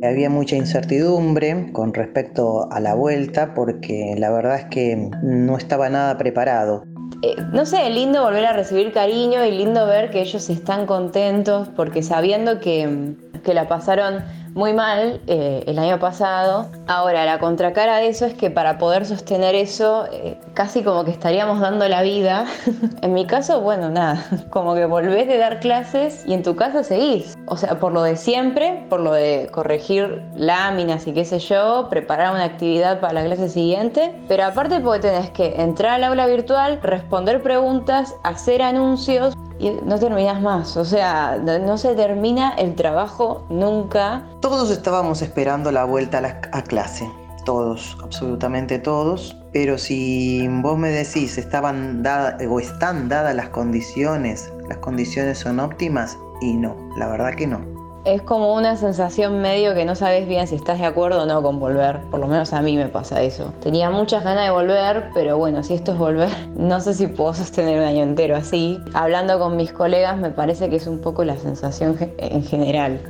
Había 0.03 0.29
mucha 0.29 0.55
incertidumbre 0.55 1.71
con 1.71 1.93
respecto 1.93 2.71
a 2.71 2.79
la 2.79 2.93
vuelta 2.93 3.53
porque 3.53 4.15
la 4.17 4.29
verdad 4.29 4.59
es 4.59 4.65
que 4.65 5.09
no 5.23 5.57
estaba 5.57 5.89
nada 5.89 6.17
preparado. 6.17 6.83
Eh, 7.21 7.35
no 7.51 7.65
sé, 7.65 7.89
lindo 7.89 8.23
volver 8.23 8.45
a 8.45 8.53
recibir 8.53 8.91
cariño 8.91 9.45
y 9.45 9.51
lindo 9.51 9.85
ver 9.85 10.11
que 10.11 10.21
ellos 10.21 10.49
están 10.49 10.85
contentos 10.85 11.69
porque 11.75 12.03
sabiendo 12.03 12.59
que, 12.59 13.13
que 13.43 13.53
la 13.53 13.67
pasaron 13.67 14.23
muy 14.55 14.73
mal 14.73 15.19
eh, 15.27 15.63
el 15.67 15.77
año 15.77 15.99
pasado. 15.99 16.69
Ahora, 16.87 17.25
la 17.25 17.39
contracara 17.39 17.97
de 17.97 18.07
eso 18.07 18.25
es 18.25 18.33
que 18.33 18.49
para 18.49 18.77
poder 18.77 19.05
sostener 19.05 19.53
eso, 19.53 20.07
eh, 20.13 20.39
casi 20.53 20.81
como 20.81 21.03
que 21.03 21.11
estaríamos 21.11 21.59
dando 21.59 21.87
la 21.89 22.01
vida. 22.01 22.45
en 23.01 23.13
mi 23.13 23.27
caso, 23.27 23.59
bueno, 23.59 23.89
nada, 23.89 24.25
como 24.49 24.73
que 24.73 24.85
volvés 24.85 25.27
de 25.27 25.37
dar 25.37 25.59
clases 25.59 26.23
y 26.25 26.33
en 26.33 26.41
tu 26.41 26.55
casa 26.55 26.83
seguís. 26.83 27.35
O 27.47 27.57
sea, 27.57 27.79
por 27.79 27.91
lo 27.91 28.01
de 28.01 28.15
siempre, 28.15 28.85
por 28.89 29.01
lo 29.01 29.11
de 29.11 29.49
corregir 29.51 30.23
láminas 30.35 31.05
y 31.05 31.11
qué 31.11 31.25
sé 31.25 31.39
yo, 31.39 31.87
preparar 31.89 32.33
una 32.33 32.45
actividad 32.45 33.01
para 33.01 33.11
la 33.11 33.25
clase 33.25 33.49
siguiente. 33.49 34.15
Pero 34.29 34.45
aparte 34.45 34.79
porque 34.79 35.01
tenés 35.01 35.31
que 35.31 35.61
entrar 35.61 35.95
al 35.95 36.05
aula 36.05 36.27
virtual, 36.27 36.79
responder 36.81 37.43
preguntas, 37.43 38.15
hacer 38.23 38.61
anuncios, 38.61 39.35
y 39.59 39.71
no 39.71 39.99
terminas 39.99 40.41
más. 40.41 40.77
O 40.77 40.85
sea, 40.85 41.37
no, 41.37 41.77
se 41.77 41.95
termina 41.95 42.53
el 42.55 42.75
trabajo 42.75 43.45
nunca. 43.49 44.23
Todos 44.41 44.69
estábamos 44.71 45.21
esperando 45.21 45.71
la 45.71 45.85
vuelta 45.85 46.21
a, 46.51 46.61
clase. 46.63 47.09
Todos, 47.45 47.97
absolutamente 48.03 48.79
todos. 48.79 49.35
Pero 49.53 49.77
si 49.77 50.47
vos 50.47 50.77
me 50.77 50.89
decís, 50.89 51.37
estaban 51.37 52.03
dadas 52.03 52.41
o 52.49 52.59
están 52.59 53.07
dadas 53.07 53.35
las 53.35 53.49
condiciones, 53.49 54.51
las 54.67 54.79
condiciones 54.79 55.39
son 55.39 55.59
óptimas, 55.59 56.17
y 56.41 56.53
no, 56.53 56.75
la 56.97 57.07
verdad 57.07 57.33
que 57.35 57.47
no 57.47 57.74
es 58.05 58.21
como 58.21 58.53
una 58.53 58.77
sensación 58.77 59.41
medio 59.41 59.73
que 59.73 59.83
no 59.83 59.95
sabes 59.95 60.27
bien 60.27 60.47
si 60.47 60.55
estás 60.55 60.79
de 60.79 60.85
acuerdo 60.85 61.23
o 61.23 61.25
no 61.25 61.41
con 61.41 61.59
volver. 61.59 61.99
Por 62.11 62.19
lo 62.19 62.27
menos 62.27 62.53
a 62.53 62.61
mí 62.61 62.77
me 62.77 62.87
pasa 62.87 63.21
eso. 63.23 63.53
Tenía 63.61 63.89
muchas 63.89 64.23
ganas 64.23 64.45
de 64.45 64.51
volver, 64.51 65.09
pero 65.15 65.37
bueno, 65.37 65.63
si 65.63 65.73
esto 65.73 65.93
es 65.93 65.97
volver, 65.97 66.29
no 66.55 66.79
sé 66.79 66.93
si 66.93 67.07
puedo 67.07 67.33
sostener 67.33 67.79
un 67.79 67.85
año 67.85 68.03
entero 68.03 68.35
así. 68.35 68.79
Hablando 68.93 69.39
con 69.39 69.57
mis 69.57 69.71
colegas 69.71 70.17
me 70.17 70.29
parece 70.29 70.69
que 70.69 70.75
es 70.75 70.85
un 70.85 71.01
poco 71.01 71.23
la 71.23 71.35
sensación 71.37 71.97
en 72.19 72.43
general. 72.43 73.01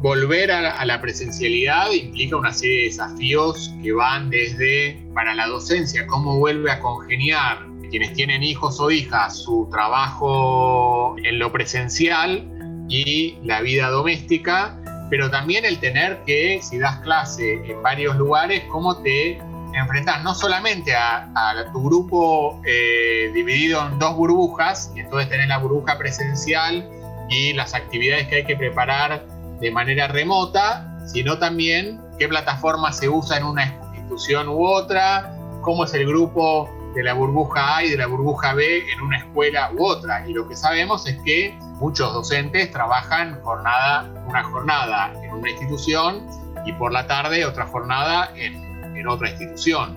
Volver 0.00 0.50
a 0.50 0.84
la 0.84 1.00
presencialidad 1.00 1.92
implica 1.92 2.36
una 2.36 2.52
serie 2.52 2.78
de 2.78 2.84
desafíos 2.86 3.72
que 3.84 3.92
van 3.92 4.30
desde 4.30 5.00
para 5.14 5.32
la 5.32 5.46
docencia, 5.46 6.04
cómo 6.08 6.40
vuelve 6.40 6.72
a 6.72 6.80
congeniar 6.80 7.58
quienes 7.88 8.12
tienen 8.14 8.42
hijos 8.42 8.80
o 8.80 8.90
hijas 8.90 9.38
su 9.44 9.68
trabajo 9.70 11.14
en 11.22 11.38
lo 11.38 11.52
presencial 11.52 12.48
y 12.92 13.38
la 13.42 13.62
vida 13.62 13.88
doméstica, 13.88 14.76
pero 15.08 15.30
también 15.30 15.64
el 15.64 15.78
tener 15.80 16.22
que, 16.26 16.60
si 16.62 16.78
das 16.78 17.00
clase 17.00 17.54
en 17.64 17.82
varios 17.82 18.16
lugares, 18.16 18.62
cómo 18.70 18.98
te 18.98 19.38
enfrentas 19.72 20.22
no 20.22 20.34
solamente 20.34 20.94
a, 20.94 21.64
tu 21.72 21.82
grupo 21.84 22.60
eh, 22.66 23.30
dividido 23.32 23.86
en 23.86 23.98
dos 23.98 24.14
burbujas, 24.14 24.92
y 24.94 25.00
entonces 25.00 25.30
tener 25.30 25.48
la 25.48 25.56
burbuja 25.56 25.96
presencial 25.96 26.86
y 27.30 27.54
las 27.54 27.74
actividades 27.74 28.28
que 28.28 28.36
hay 28.36 28.44
que 28.44 28.56
preparar 28.56 29.24
de 29.58 29.70
manera 29.70 30.08
remota, 30.08 30.86
sino 31.06 31.38
también 31.38 31.98
qué 32.18 32.28
plataforma 32.28 32.92
se 32.92 33.08
usa 33.08 33.38
en 33.38 33.44
una 33.44 33.64
institución 33.94 34.48
u 34.50 34.66
otra, 34.66 35.34
cómo 35.62 35.84
es 35.84 35.94
el 35.94 36.06
grupo 36.06 36.68
de 36.94 37.02
la 37.02 37.14
burbuja 37.14 37.76
A 37.76 37.84
y 37.84 37.90
de 37.90 37.96
la 37.96 38.06
burbuja 38.06 38.54
B 38.54 38.90
en 38.90 39.00
una 39.00 39.18
escuela 39.18 39.70
u 39.72 39.84
otra. 39.84 40.28
Y 40.28 40.32
lo 40.32 40.48
que 40.48 40.56
sabemos 40.56 41.06
es 41.06 41.18
que 41.24 41.56
muchos 41.80 42.12
docentes 42.12 42.70
trabajan 42.70 43.40
jornada, 43.42 44.10
una 44.26 44.42
jornada 44.44 45.12
en 45.22 45.32
una 45.32 45.50
institución 45.50 46.26
y 46.66 46.72
por 46.74 46.92
la 46.92 47.06
tarde 47.06 47.44
otra 47.44 47.66
jornada 47.66 48.32
en, 48.36 48.96
en 48.96 49.06
otra 49.06 49.30
institución. 49.30 49.96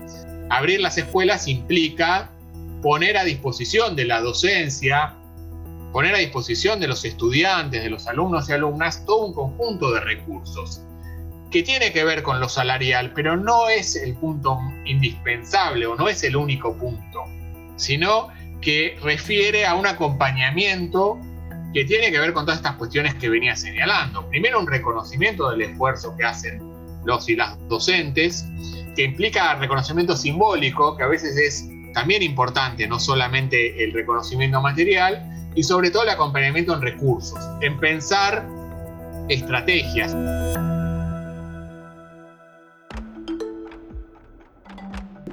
Abrir 0.50 0.80
las 0.80 0.96
escuelas 0.96 1.48
implica 1.48 2.30
poner 2.82 3.16
a 3.16 3.24
disposición 3.24 3.96
de 3.96 4.04
la 4.04 4.20
docencia, 4.20 5.14
poner 5.92 6.14
a 6.14 6.18
disposición 6.18 6.80
de 6.80 6.88
los 6.88 7.04
estudiantes, 7.04 7.82
de 7.82 7.90
los 7.90 8.06
alumnos 8.06 8.48
y 8.48 8.52
alumnas, 8.52 9.04
todo 9.04 9.26
un 9.26 9.34
conjunto 9.34 9.90
de 9.92 10.00
recursos 10.00 10.82
que 11.50 11.62
tiene 11.62 11.92
que 11.92 12.04
ver 12.04 12.22
con 12.22 12.40
lo 12.40 12.48
salarial, 12.48 13.12
pero 13.14 13.36
no 13.36 13.68
es 13.68 13.96
el 13.96 14.14
punto 14.14 14.58
indispensable 14.84 15.86
o 15.86 15.94
no 15.94 16.08
es 16.08 16.22
el 16.24 16.36
único 16.36 16.76
punto, 16.76 17.24
sino 17.76 18.28
que 18.60 18.98
refiere 19.02 19.66
a 19.66 19.74
un 19.74 19.86
acompañamiento 19.86 21.18
que 21.72 21.84
tiene 21.84 22.10
que 22.10 22.18
ver 22.18 22.32
con 22.32 22.44
todas 22.46 22.58
estas 22.58 22.76
cuestiones 22.76 23.14
que 23.14 23.28
venía 23.28 23.54
señalando. 23.54 24.26
Primero, 24.28 24.58
un 24.58 24.66
reconocimiento 24.66 25.50
del 25.50 25.62
esfuerzo 25.62 26.16
que 26.16 26.24
hacen 26.24 26.60
los 27.04 27.28
y 27.28 27.36
las 27.36 27.56
docentes, 27.68 28.46
que 28.96 29.04
implica 29.04 29.54
reconocimiento 29.56 30.16
simbólico, 30.16 30.96
que 30.96 31.04
a 31.04 31.06
veces 31.06 31.36
es 31.36 31.68
también 31.94 32.22
importante, 32.22 32.86
no 32.88 32.98
solamente 32.98 33.82
el 33.84 33.92
reconocimiento 33.92 34.60
material, 34.60 35.22
y 35.54 35.62
sobre 35.62 35.90
todo 35.90 36.02
el 36.02 36.10
acompañamiento 36.10 36.74
en 36.74 36.82
recursos, 36.82 37.38
en 37.60 37.78
pensar 37.78 38.46
estrategias. 39.28 40.14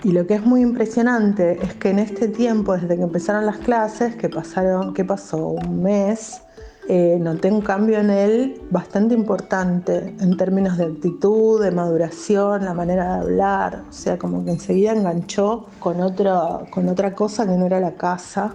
Y 0.04 0.12
lo 0.12 0.28
que 0.28 0.34
es 0.34 0.46
muy 0.46 0.62
impresionante 0.62 1.58
es 1.64 1.76
que 1.76 1.90
en 1.90 2.00
este 2.00 2.28
tiempo, 2.28 2.74
desde 2.74 2.98
que 2.98 3.04
empezaron 3.04 3.46
las 3.46 3.58
clases, 3.58 4.16
que 4.16 4.28
pasaron, 4.28 4.94
que 4.94 5.06
pasó 5.06 5.48
un 5.48 5.82
mes, 5.82 6.42
eh, 6.90 7.18
noté 7.22 7.50
un 7.50 7.62
cambio 7.62 8.00
en 8.00 8.10
él 8.10 8.62
bastante 8.70 9.16
importante 9.16 10.14
en 10.20 10.36
términos 10.36 10.78
de 10.78 10.86
actitud, 10.86 11.64
de 11.64 11.72
maduración, 11.72 12.66
la 12.66 12.74
manera 12.74 13.06
de 13.06 13.22
hablar, 13.22 13.84
o 13.88 13.94
sea, 13.94 14.18
como 14.18 14.44
que 14.44 14.52
enseguida 14.52 14.92
enganchó 14.92 15.68
con, 15.80 16.02
otro, 16.02 16.66
con 16.70 16.90
otra 16.90 17.16
cosa 17.16 17.48
que 17.48 17.54
no 17.54 17.66
era 17.66 17.80
la 17.80 17.94
casa. 17.94 18.54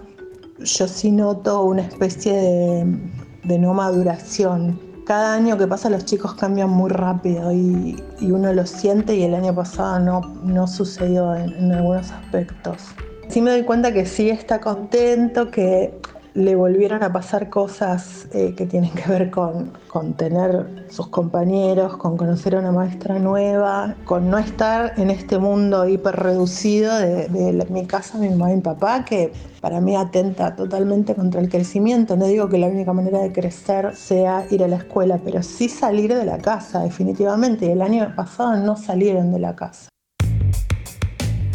Yo 0.59 0.87
sí 0.87 1.09
noto 1.09 1.63
una 1.63 1.81
especie 1.81 2.33
de, 2.33 2.99
de 3.43 3.57
no 3.57 3.73
maduración 3.73 4.88
cada 5.09 5.33
año 5.33 5.57
que 5.57 5.65
pasa 5.65 5.89
los 5.89 6.05
chicos 6.05 6.35
cambian 6.35 6.69
muy 6.69 6.91
rápido 6.91 7.51
y, 7.51 7.95
uno 8.21 8.53
lo 8.53 8.63
siente 8.67 9.15
y 9.15 9.23
el 9.23 9.33
año 9.33 9.55
pasado 9.55 9.99
no, 9.99 10.21
no 10.43 10.67
sucedió 10.67 11.33
en, 11.33 11.71
algunos 11.71 12.11
aspectos. 12.11 12.89
Sí 13.27 13.41
me 13.41 13.49
doy 13.49 13.63
cuenta 13.63 13.91
que 13.91 14.05
sí 14.05 14.29
está 14.29 14.61
contento, 14.61 15.49
que 15.49 15.99
le 16.33 16.55
volvieron 16.55 17.03
a 17.03 17.11
pasar 17.11 17.49
cosas 17.49 18.27
eh, 18.33 18.53
que 18.55 18.65
tienen 18.65 18.91
que 18.91 19.09
ver 19.09 19.29
con, 19.31 19.73
con 19.87 20.13
tener 20.13 20.85
sus 20.89 21.07
compañeros, 21.07 21.97
con 21.97 22.17
conocer 22.17 22.55
a 22.55 22.59
una 22.59 22.71
maestra 22.71 23.19
nueva, 23.19 23.95
con 24.05 24.29
no 24.29 24.37
estar 24.37 24.93
en 24.97 25.09
este 25.09 25.39
mundo 25.39 25.87
hiper 25.87 26.15
reducido 26.15 26.97
de, 26.97 27.27
de 27.27 27.65
mi 27.69 27.85
casa, 27.85 28.17
mi 28.17 28.29
mamá 28.29 28.51
y 28.51 28.55
mi 28.55 28.61
papá, 28.61 29.05
que 29.05 29.31
para 29.61 29.81
mí 29.81 29.95
atenta 29.95 30.55
totalmente 30.55 31.15
contra 31.15 31.41
el 31.41 31.49
crecimiento. 31.49 32.15
No 32.15 32.25
digo 32.25 32.47
que 32.49 32.57
la 32.57 32.67
única 32.67 32.93
manera 32.93 33.19
de 33.19 33.31
crecer 33.31 33.95
sea 33.95 34.45
ir 34.49 34.63
a 34.63 34.67
la 34.67 34.77
escuela, 34.77 35.19
pero 35.23 35.43
sí 35.43 35.67
salir 35.67 36.13
de 36.13 36.25
la 36.25 36.37
casa, 36.37 36.83
definitivamente. 36.83 37.65
Y 37.65 37.71
el 37.71 37.81
año 37.81 38.13
pasado 38.15 38.55
no 38.57 38.77
salieron 38.77 39.31
de 39.31 39.39
la 39.39 39.55
casa. 39.55 39.89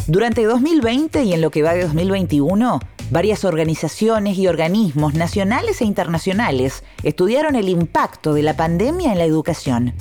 Durante 0.07 0.43
2020 0.43 1.23
y 1.23 1.33
en 1.33 1.41
lo 1.41 1.49
que 1.49 1.63
va 1.63 1.73
de 1.73 1.81
2021, 1.81 2.79
varias 3.11 3.45
organizaciones 3.45 4.37
y 4.37 4.47
organismos 4.47 5.13
nacionales 5.13 5.81
e 5.81 5.85
internacionales 5.85 6.83
estudiaron 7.03 7.55
el 7.55 7.69
impacto 7.69 8.33
de 8.33 8.43
la 8.43 8.55
pandemia 8.55 9.11
en 9.11 9.17
la 9.17 9.25
educación. 9.25 9.93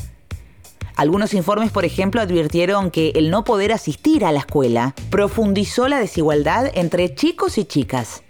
Algunos 0.96 1.34
informes, 1.34 1.72
por 1.72 1.84
ejemplo, 1.84 2.20
advirtieron 2.20 2.90
que 2.90 3.10
el 3.16 3.30
no 3.30 3.42
poder 3.44 3.72
asistir 3.72 4.24
a 4.24 4.32
la 4.32 4.40
escuela 4.40 4.94
profundizó 5.10 5.88
la 5.88 5.98
desigualdad 5.98 6.70
entre 6.74 7.14
chicos 7.14 7.58
y 7.58 7.64
chicas. 7.64 8.22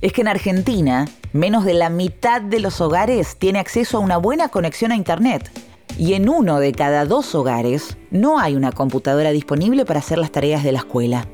Es 0.00 0.12
que 0.12 0.22
en 0.22 0.28
Argentina, 0.28 1.06
menos 1.32 1.64
de 1.64 1.74
la 1.74 1.88
mitad 1.88 2.40
de 2.40 2.60
los 2.60 2.80
hogares 2.80 3.36
tiene 3.36 3.60
acceso 3.60 3.98
a 3.98 4.00
una 4.00 4.16
buena 4.16 4.48
conexión 4.48 4.90
a 4.90 4.96
Internet 4.96 5.48
y 5.96 6.14
en 6.14 6.28
uno 6.28 6.58
de 6.58 6.72
cada 6.72 7.06
dos 7.06 7.34
hogares 7.34 7.96
no 8.10 8.38
hay 8.38 8.56
una 8.56 8.72
computadora 8.72 9.30
disponible 9.30 9.84
para 9.84 10.00
hacer 10.00 10.18
las 10.18 10.32
tareas 10.32 10.64
de 10.64 10.72
la 10.72 10.80
escuela. 10.80 11.26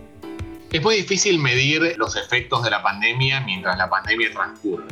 Es 0.72 0.82
muy 0.82 0.96
difícil 0.96 1.38
medir 1.38 1.96
los 1.98 2.16
efectos 2.16 2.64
de 2.64 2.70
la 2.70 2.82
pandemia 2.82 3.40
mientras 3.40 3.76
la 3.76 3.90
pandemia 3.90 4.32
transcurre. 4.32 4.86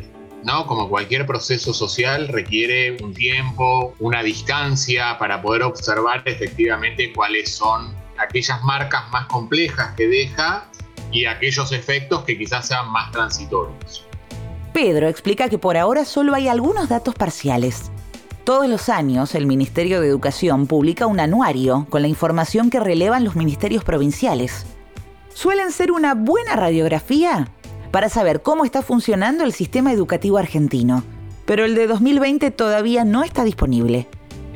¿no? 0.44 0.66
Como 0.66 0.90
cualquier 0.90 1.24
proceso 1.24 1.72
social 1.72 2.28
requiere 2.28 2.98
un 3.02 3.14
tiempo, 3.14 3.94
una 3.98 4.22
distancia 4.22 5.16
para 5.18 5.40
poder 5.40 5.62
observar 5.62 6.22
efectivamente 6.26 7.10
cuáles 7.14 7.54
son 7.54 7.94
aquellas 8.18 8.62
marcas 8.62 9.10
más 9.10 9.26
complejas 9.28 9.94
que 9.96 10.06
deja 10.06 10.68
y 11.12 11.24
aquellos 11.24 11.72
efectos 11.72 12.24
que 12.24 12.36
quizás 12.36 12.68
sean 12.68 12.90
más 12.90 13.10
transitorios. 13.10 14.04
Pedro 14.74 15.08
explica 15.08 15.48
que 15.48 15.58
por 15.58 15.78
ahora 15.78 16.04
solo 16.04 16.34
hay 16.34 16.48
algunos 16.48 16.90
datos 16.90 17.14
parciales. 17.14 17.90
Todos 18.44 18.68
los 18.68 18.90
años, 18.90 19.34
el 19.34 19.46
Ministerio 19.46 20.02
de 20.02 20.08
Educación 20.08 20.66
publica 20.66 21.06
un 21.06 21.20
anuario 21.20 21.86
con 21.88 22.02
la 22.02 22.08
información 22.08 22.68
que 22.68 22.80
relevan 22.80 23.24
los 23.24 23.34
ministerios 23.34 23.82
provinciales. 23.82 24.66
Suelen 25.34 25.70
ser 25.72 25.92
una 25.92 26.14
buena 26.14 26.56
radiografía 26.56 27.48
para 27.90 28.08
saber 28.08 28.42
cómo 28.42 28.64
está 28.64 28.82
funcionando 28.82 29.44
el 29.44 29.52
sistema 29.52 29.92
educativo 29.92 30.38
argentino, 30.38 31.04
pero 31.46 31.64
el 31.64 31.74
de 31.74 31.86
2020 31.86 32.50
todavía 32.50 33.04
no 33.04 33.22
está 33.22 33.44
disponible. 33.44 34.06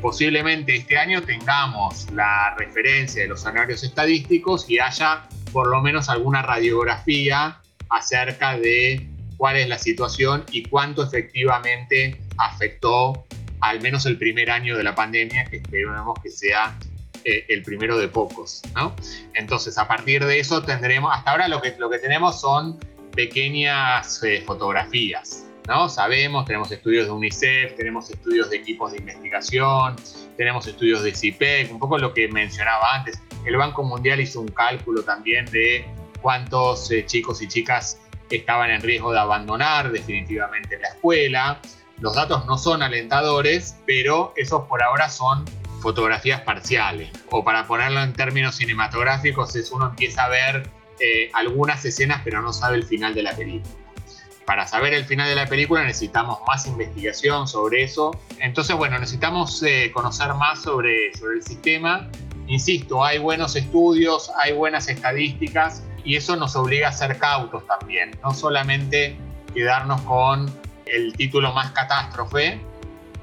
Posiblemente 0.02 0.76
este 0.76 0.98
año 0.98 1.22
tengamos 1.22 2.10
la 2.12 2.54
referencia 2.58 3.22
de 3.22 3.28
los 3.28 3.46
anuarios 3.46 3.82
estadísticos 3.82 4.68
y 4.68 4.78
haya 4.78 5.26
por 5.52 5.68
lo 5.68 5.80
menos 5.80 6.08
alguna 6.08 6.42
radiografía 6.42 7.60
acerca 7.88 8.58
de 8.58 9.08
cuál 9.36 9.56
es 9.56 9.68
la 9.68 9.78
situación 9.78 10.44
y 10.50 10.64
cuánto 10.64 11.02
efectivamente 11.02 12.20
afectó 12.36 13.24
al 13.60 13.80
menos 13.80 14.04
el 14.04 14.18
primer 14.18 14.50
año 14.50 14.76
de 14.76 14.82
la 14.82 14.94
pandemia, 14.94 15.46
que 15.46 15.56
esperemos 15.56 16.18
que 16.22 16.30
sea 16.30 16.76
el 17.24 17.62
primero 17.62 17.98
de 17.98 18.08
pocos, 18.08 18.62
¿no? 18.74 18.94
Entonces, 19.34 19.78
a 19.78 19.88
partir 19.88 20.24
de 20.24 20.38
eso 20.38 20.62
tendremos, 20.62 21.10
hasta 21.14 21.30
ahora 21.30 21.48
lo 21.48 21.60
que, 21.60 21.74
lo 21.78 21.88
que 21.90 21.98
tenemos 21.98 22.40
son 22.40 22.78
pequeñas 23.14 24.22
eh, 24.22 24.42
fotografías, 24.44 25.46
¿no? 25.66 25.88
Sabemos, 25.88 26.44
tenemos 26.44 26.70
estudios 26.70 27.06
de 27.06 27.12
UNICEF, 27.12 27.76
tenemos 27.76 28.10
estudios 28.10 28.50
de 28.50 28.56
equipos 28.56 28.92
de 28.92 28.98
investigación, 28.98 29.96
tenemos 30.36 30.66
estudios 30.66 31.02
de 31.02 31.14
CIPEC, 31.14 31.72
un 31.72 31.78
poco 31.78 31.98
lo 31.98 32.12
que 32.12 32.28
mencionaba 32.28 32.94
antes. 32.94 33.20
El 33.46 33.56
Banco 33.56 33.82
Mundial 33.82 34.20
hizo 34.20 34.40
un 34.40 34.48
cálculo 34.48 35.02
también 35.02 35.46
de 35.46 35.86
cuántos 36.20 36.90
eh, 36.90 37.04
chicos 37.06 37.40
y 37.42 37.48
chicas 37.48 37.98
estaban 38.30 38.70
en 38.70 38.82
riesgo 38.82 39.12
de 39.12 39.20
abandonar 39.20 39.92
definitivamente 39.92 40.78
la 40.78 40.88
escuela. 40.88 41.60
Los 42.00 42.16
datos 42.16 42.44
no 42.46 42.58
son 42.58 42.82
alentadores, 42.82 43.76
pero 43.86 44.32
esos 44.36 44.64
por 44.64 44.82
ahora 44.82 45.08
son 45.08 45.44
fotografías 45.84 46.40
parciales. 46.40 47.10
O 47.30 47.44
para 47.44 47.66
ponerlo 47.66 48.02
en 48.02 48.14
términos 48.14 48.56
cinematográficos, 48.56 49.54
es 49.54 49.70
uno 49.70 49.90
empieza 49.90 50.24
a 50.24 50.28
ver 50.30 50.70
eh, 50.98 51.30
algunas 51.34 51.84
escenas, 51.84 52.22
pero 52.24 52.40
no 52.40 52.54
sabe 52.54 52.76
el 52.76 52.84
final 52.84 53.14
de 53.14 53.22
la 53.22 53.36
película. 53.36 53.74
Para 54.46 54.66
saber 54.66 54.94
el 54.94 55.04
final 55.04 55.28
de 55.28 55.34
la 55.34 55.46
película 55.46 55.82
necesitamos 55.84 56.38
más 56.46 56.66
investigación 56.66 57.46
sobre 57.46 57.82
eso. 57.82 58.18
Entonces, 58.40 58.74
bueno, 58.76 58.98
necesitamos 58.98 59.62
eh, 59.62 59.90
conocer 59.92 60.32
más 60.32 60.62
sobre, 60.62 61.14
sobre 61.18 61.36
el 61.36 61.42
sistema. 61.42 62.08
Insisto, 62.46 63.04
hay 63.04 63.18
buenos 63.18 63.54
estudios, 63.54 64.30
hay 64.42 64.54
buenas 64.54 64.88
estadísticas 64.88 65.82
y 66.02 66.16
eso 66.16 66.34
nos 66.36 66.56
obliga 66.56 66.88
a 66.88 66.92
ser 66.92 67.18
cautos 67.18 67.66
también, 67.66 68.10
no 68.22 68.32
solamente 68.32 69.16
quedarnos 69.54 70.00
con 70.02 70.50
el 70.86 71.12
título 71.14 71.52
más 71.52 71.72
catástrofe, 71.72 72.60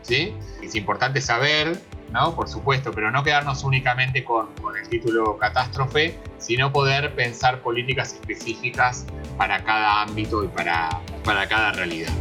¿sí? 0.02 0.34
Es 0.64 0.76
importante 0.76 1.22
saber, 1.22 1.80
¿no? 2.12 2.36
Por 2.36 2.48
supuesto, 2.48 2.92
pero 2.92 3.12
no 3.12 3.24
quedarnos 3.24 3.64
únicamente 3.64 4.24
con, 4.24 4.50
el 4.82 4.90
título 4.90 5.38
catástrofe, 5.38 6.20
sino 6.38 6.72
poder 6.72 7.16
pensar 7.16 7.62
políticas 7.62 8.14
específicas 8.14 9.06
para 9.38 9.64
cada 9.64 10.02
ámbito 10.02 10.44
y 10.44 10.48
para, 10.48 10.90
para 11.24 11.48
cada 11.48 11.72
realidad. 11.72 12.12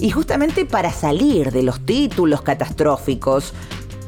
Y 0.00 0.10
justamente 0.10 0.64
para 0.64 0.92
salir 0.92 1.50
de 1.50 1.64
los 1.64 1.84
títulos 1.84 2.42
catastróficos, 2.42 3.52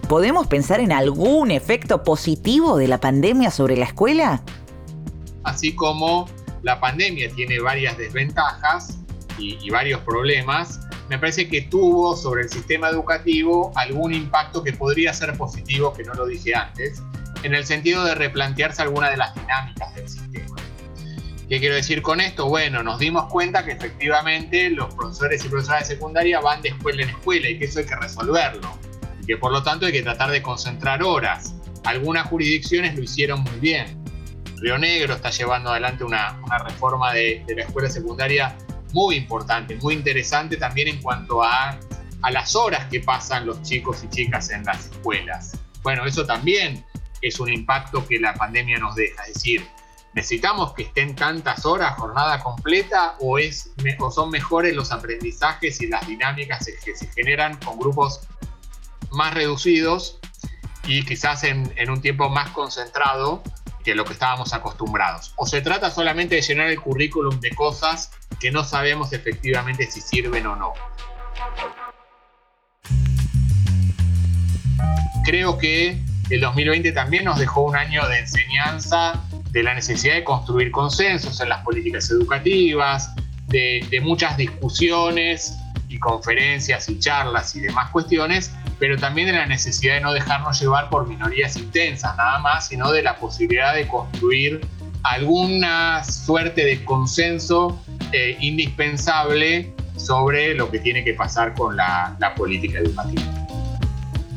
¿podemos 0.08 0.46
pensar 0.46 0.80
en 0.80 0.92
algún 0.92 1.50
efecto 1.50 2.04
positivo 2.04 2.76
de 2.76 2.86
la 2.86 2.98
pandemia 2.98 3.50
sobre 3.50 3.76
la 3.76 3.86
escuela? 3.86 4.42
así 5.44 5.74
como 5.74 6.28
la 6.62 6.80
pandemia 6.80 7.30
tiene 7.30 7.60
varias 7.60 7.96
desventajas 7.96 8.98
y, 9.38 9.70
varios 9.70 10.00
problemas, 10.02 10.80
me 11.08 11.18
parece 11.18 11.48
que 11.48 11.62
tuvo 11.62 12.16
sobre 12.16 12.42
el 12.42 12.48
sistema 12.48 12.88
educativo 12.88 13.72
algún 13.76 14.12
impacto 14.12 14.62
que 14.62 14.72
podría 14.72 15.12
ser 15.12 15.36
positivo, 15.36 15.92
que 15.92 16.04
no 16.04 16.14
lo 16.14 16.26
dije 16.26 16.54
antes, 16.54 17.02
en 17.42 17.54
el 17.54 17.64
sentido 17.64 18.04
de 18.04 18.14
replantearse 18.14 18.82
alguna 18.82 19.10
de 19.10 19.16
las 19.16 19.34
dinámicas 19.34 19.94
del 19.94 20.08
sistema. 20.08 20.56
¿Qué 21.50 21.58
quiero 21.58 21.74
decir 21.74 22.00
con 22.00 22.20
esto? 22.20 22.46
Bueno, 22.48 22.84
nos 22.84 23.00
dimos 23.00 23.24
cuenta 23.24 23.64
que 23.64 23.72
efectivamente 23.72 24.70
los 24.70 24.94
profesores 24.94 25.44
y 25.44 25.48
profesoras 25.48 25.88
de 25.88 25.94
secundaria 25.96 26.38
van 26.38 26.62
de 26.62 26.68
escuela 26.68 27.02
en 27.02 27.08
escuela 27.08 27.48
y 27.48 27.58
que 27.58 27.64
eso 27.64 27.80
hay 27.80 27.86
que 27.86 27.96
resolverlo. 27.96 28.78
Y 29.20 29.26
que 29.26 29.36
por 29.36 29.50
lo 29.50 29.60
tanto 29.60 29.86
hay 29.86 29.92
que 29.92 30.02
tratar 30.02 30.30
de 30.30 30.42
concentrar 30.42 31.02
horas. 31.02 31.56
Algunas 31.84 32.28
jurisdicciones 32.28 32.94
lo 32.94 33.02
hicieron 33.02 33.40
muy 33.42 33.58
bien. 33.58 34.00
Río 34.60 34.78
Negro 34.78 35.14
está 35.14 35.30
llevando 35.30 35.70
adelante 35.70 36.04
una, 36.04 36.40
reforma 36.64 37.12
de, 37.14 37.44
la 37.48 37.62
escuela 37.62 37.90
secundaria 37.90 38.56
muy 38.92 39.16
importante, 39.16 39.76
muy 39.76 39.94
interesante 39.94 40.56
también 40.56 40.88
en 40.88 41.02
cuanto 41.02 41.42
a, 41.42 41.78
a 42.22 42.30
las 42.30 42.54
horas 42.54 42.86
que 42.86 43.00
pasan 43.00 43.46
los 43.46 43.62
chicos 43.62 44.02
y 44.04 44.08
chicas 44.08 44.50
en 44.50 44.64
las 44.64 44.86
escuelas. 44.86 45.58
Bueno, 45.82 46.04
eso 46.06 46.26
también 46.26 46.84
es 47.22 47.40
un 47.40 47.52
impacto 47.52 48.06
que 48.06 48.18
la 48.18 48.34
pandemia 48.34 48.78
nos 48.78 48.94
deja, 48.94 49.22
es 49.24 49.34
decir, 49.34 49.66
¿Necesitamos 50.12 50.72
que 50.72 50.82
estén 50.82 51.14
tantas 51.14 51.64
horas, 51.64 51.96
jornada 51.96 52.40
completa, 52.40 53.14
o, 53.20 53.38
es, 53.38 53.70
o 54.00 54.10
son 54.10 54.30
mejores 54.30 54.74
los 54.74 54.90
aprendizajes 54.90 55.80
y 55.80 55.86
las 55.86 56.04
dinámicas 56.06 56.66
que 56.84 56.96
se 56.96 57.06
generan 57.12 57.56
con 57.58 57.78
grupos 57.78 58.20
más 59.12 59.34
reducidos 59.34 60.18
y 60.84 61.04
quizás 61.04 61.44
en, 61.44 61.72
en 61.76 61.90
un 61.90 62.00
tiempo 62.00 62.28
más 62.28 62.50
concentrado 62.50 63.42
que 63.84 63.94
lo 63.94 64.04
que 64.04 64.12
estábamos 64.12 64.52
acostumbrados. 64.52 65.32
O 65.36 65.46
se 65.46 65.62
trata 65.62 65.92
solamente 65.92 66.34
de 66.34 66.42
llenar 66.42 66.66
el 66.70 66.80
currículum 66.80 67.38
de 67.38 67.54
cosas 67.54 68.10
que 68.40 68.50
no 68.50 68.64
sabemos 68.64 69.12
efectivamente 69.12 69.90
si 69.90 70.00
sirven 70.00 70.46
o 70.46 70.56
no. 70.56 70.72
Creo 75.24 75.58
que 75.58 76.02
el 76.30 76.40
2020 76.40 76.92
también 76.92 77.24
nos 77.24 77.38
dejó 77.38 77.62
un 77.62 77.76
año 77.76 78.06
de 78.08 78.20
enseñanza 78.20 79.22
de 79.50 79.62
la 79.62 79.74
necesidad 79.74 80.14
de 80.14 80.24
construir 80.24 80.70
consensos 80.70 81.40
en 81.40 81.48
las 81.48 81.62
políticas 81.64 82.10
educativas, 82.10 83.14
de, 83.48 83.86
de 83.90 84.00
muchas 84.00 84.36
discusiones 84.36 85.56
y 85.88 85.98
conferencias 85.98 86.88
y 86.88 86.98
charlas 86.98 87.54
y 87.56 87.60
demás 87.60 87.90
cuestiones 87.90 88.52
pero 88.80 88.96
también 88.96 89.26
de 89.26 89.34
la 89.34 89.46
necesidad 89.46 89.96
de 89.96 90.00
no 90.00 90.12
dejarnos 90.12 90.58
llevar 90.58 90.88
por 90.88 91.06
minorías 91.06 91.54
intensas, 91.56 92.16
nada 92.16 92.38
más, 92.38 92.66
sino 92.68 92.90
de 92.90 93.02
la 93.02 93.16
posibilidad 93.16 93.74
de 93.74 93.86
construir 93.86 94.66
alguna 95.02 96.02
suerte 96.02 96.64
de 96.64 96.82
consenso 96.84 97.78
indispensable 98.40 99.72
sobre 99.96 100.54
lo 100.54 100.70
que 100.70 100.78
tiene 100.78 101.04
que 101.04 101.14
pasar 101.14 101.54
con 101.54 101.76
la, 101.76 102.16
la 102.18 102.34
política 102.34 102.78
educativa. 102.78 103.22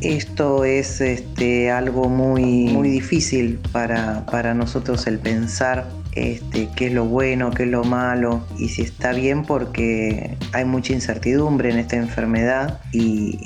esto 0.02 0.66
es 0.66 1.00
este, 1.02 1.72
algo 1.72 2.10
muy, 2.10 2.66
muy 2.66 2.90
difícil 2.90 3.60
para, 3.72 4.26
para 4.26 4.54
nosotros 4.54 5.08
el 5.08 5.20
pensar 5.20 5.88
este, 6.16 6.70
qué 6.76 6.88
es 6.88 6.94
lo 6.94 7.06
bueno, 7.06 7.52
qué 7.52 7.64
es 7.64 7.70
lo 7.70 7.84
malo 7.84 8.46
y 8.60 8.70
si 8.70 8.84
está 8.84 9.14
bien 9.14 9.46
porque 9.46 10.38
hay 10.52 10.66
mucha 10.66 10.94
incertidumbre 10.94 11.72
en 11.72 11.80
esta 11.80 11.96
enfermedad 11.96 12.82
y, 12.92 13.40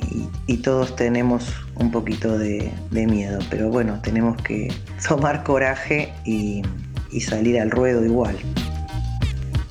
todos 0.63 0.97
tenemos 0.97 1.53
un 1.75 1.91
poquito 1.91 2.37
de, 2.37 2.73
miedo, 2.91 3.39
pero 3.49 3.69
bueno, 3.69 4.01
tenemos 4.03 4.35
que 4.41 4.67
tomar 5.07 5.45
coraje 5.45 6.11
y 6.25 6.61
salir 7.21 7.57
al 7.57 7.71
ruedo 7.71 8.03
igual. 8.03 8.35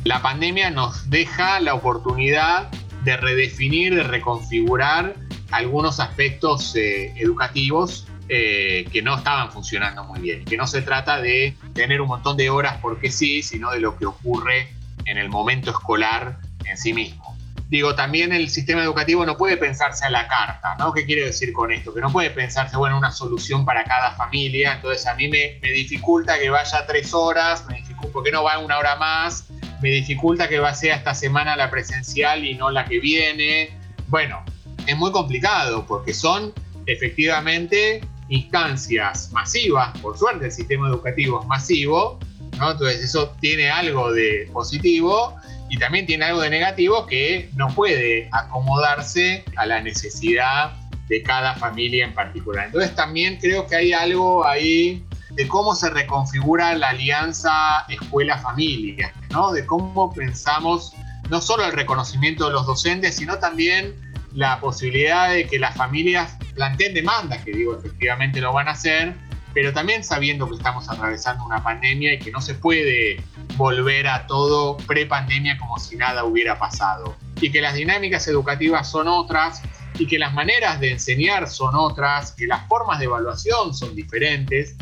La 0.07 0.23
pandemia 0.23 0.71
nos 0.71 1.11
deja 1.11 1.59
la 1.59 1.75
oportunidad 1.75 2.71
de 3.03 3.17
redefinir, 3.17 3.93
de 3.93 4.05
reconfigurar 4.05 5.17
algunos 5.51 5.99
aspectos 5.99 6.77
eh, 6.77 7.13
educativos 7.17 8.07
eh, 8.29 8.87
que 8.93 9.03
no 9.03 9.17
estaban 9.17 9.51
funcionando 9.51 10.05
muy 10.05 10.21
bien. 10.21 10.45
Que 10.45 10.57
no 10.57 10.69
se 10.69 10.83
trata 10.83 11.21
de 11.21 11.57
tener 11.75 12.01
un 12.01 12.07
montón 12.07 12.37
de 12.37 12.51
horas 12.51 12.79
porque 12.81 13.11
sí, 13.11 13.43
sino 13.43 13.73
de 13.73 13.81
lo 13.81 13.99
que 13.99 14.07
ocurre 14.07 14.69
en 15.07 15.19
el 15.19 15.29
momento 15.29 15.73
escolar 15.73 16.39
en 16.67 16.79
sí 16.79 16.93
mismo. 16.93 17.37
Digo, 17.69 17.97
también 17.97 18.33
el 18.33 18.49
sistema 18.49 18.85
educativo 18.85 19.27
no 19.27 19.37
puede 19.37 19.57
pensarse 19.57 20.05
a 20.05 20.11
la 20.11 20.29
carta, 20.29 20.77
¿no? 20.79 20.93
¿Qué 20.93 21.05
quiere 21.05 21.25
decir 21.25 21.53
con 21.53 21.73
esto? 21.73 21.93
Que 21.93 22.01
no 22.01 22.13
puede 22.13 22.31
pensarse, 22.31 22.77
bueno, 22.77 22.97
una 22.97 23.11
solución 23.11 23.65
para 23.65 23.83
cada 23.83 24.13
familia, 24.13 24.75
entonces 24.75 25.05
a 25.09 25.17
mí 25.17 25.27
me, 25.27 25.59
me 25.61 25.73
dificulta 25.73 26.39
que 26.39 26.49
vaya 26.49 26.87
tres 26.87 27.13
horas, 27.13 27.67
me 27.69 27.79
dificulta, 27.79 28.13
porque 28.13 28.31
no 28.31 28.45
va 28.45 28.61
una 28.61 28.79
hora 28.79 28.95
más, 28.95 29.49
me 29.83 29.91
dificulta 29.91 30.49
que 30.49 30.59
va 30.59 30.71
a 30.71 30.75
ser 30.75 30.93
esta 30.93 31.15
semana 31.15 31.57
la 31.57 31.71
presencial 31.71 32.45
y 32.45 32.55
no 32.55 32.71
la 32.71 32.85
que 32.85 32.99
viene. 33.01 33.71
Bueno, 34.09 34.43
es 34.87 34.97
muy 34.97 35.13
complicado 35.13 35.85
porque 35.87 36.13
son 36.15 36.53
efectivamente 36.87 38.01
instancias 38.29 39.31
masivas, 39.33 39.97
por 40.01 40.19
suerte 40.19 40.47
el 40.47 40.53
sistema 40.53 40.89
educativo 40.89 41.41
es 41.41 41.47
masivo, 41.47 42.19
¿no? 42.59 42.73
entonces 42.73 43.05
eso 43.05 43.35
tiene 43.41 43.71
algo 43.71 44.13
de 44.13 44.49
positivo 44.53 45.37
y 45.69 45.79
también 45.79 46.07
tiene 46.07 46.25
algo 46.25 46.41
de 46.41 46.51
negativo 46.51 47.07
que 47.07 47.51
no 47.55 47.69
puede 47.69 48.29
acomodarse 48.33 49.45
a 49.57 49.67
la 49.67 49.81
necesidad 49.81 50.73
de 51.09 51.23
cada 51.23 51.55
familia 51.55 52.05
en 52.05 52.15
particular. 52.15 52.67
Entonces 52.67 52.95
también 52.95 53.39
creo 53.41 53.67
que 53.67 53.77
hay 53.77 53.93
algo 53.93 54.47
ahí 54.47 55.05
de 55.37 55.47
cómo 55.47 55.75
se 55.75 55.91
reconfigura 55.91 56.75
la 56.75 56.89
alianza 56.89 57.85
escuela-familia, 57.89 59.13
¿no? 59.31 59.53
de 59.53 59.67
cómo 59.67 60.13
pensamos 60.13 60.95
no 61.29 61.43
solo 61.43 61.67
el 61.67 61.73
reconocimiento 61.73 62.47
de 62.47 62.53
los 62.53 62.67
docentes, 62.67 63.17
sino 63.17 63.39
también 63.39 63.95
la 64.33 64.59
posibilidad 64.61 65.31
de 65.31 65.47
que 65.47 65.59
las 65.59 65.77
familias 65.77 66.37
planteen 66.55 66.95
demandas, 66.95 67.45
que 67.45 67.53
digo, 67.53 67.77
efectivamente 67.77 68.41
lo 68.41 68.53
van 68.53 68.69
a 68.69 68.73
hacer, 68.73 69.15
pero 69.53 69.73
también 69.73 70.05
sabiendo 70.05 70.49
que 70.49 70.57
estamos 70.57 70.89
atravesando 70.89 71.45
una 71.45 71.63
pandemia 71.63 72.15
y 72.15 72.19
que 72.19 72.31
no 72.31 72.41
se 72.41 72.55
puede 72.55 73.23
volver 73.57 74.07
a 74.07 74.27
todo 74.27 74.77
pre-pandemia 74.79 75.59
como 75.59 75.79
si 75.79 75.97
nada 75.97 76.25
hubiera 76.25 76.59
pasado. 76.59 77.17
Y 77.41 77.51
que 77.51 77.61
las 77.61 77.75
dinámicas 77.75 78.27
educativas 78.29 78.91
son 78.91 79.09
otras 79.09 79.63
y 79.99 80.07
que 80.07 80.19
las 80.19 80.33
maneras 80.35 80.81
de 80.81 80.93
enseñar 80.93 81.49
son 81.49 81.75
otras, 81.75 82.33
que 82.33 82.47
las 82.47 82.67
formas 82.69 82.99
de 82.99 83.07
evaluación 83.07 83.75
son 83.75 83.95
diferentes 83.95 84.77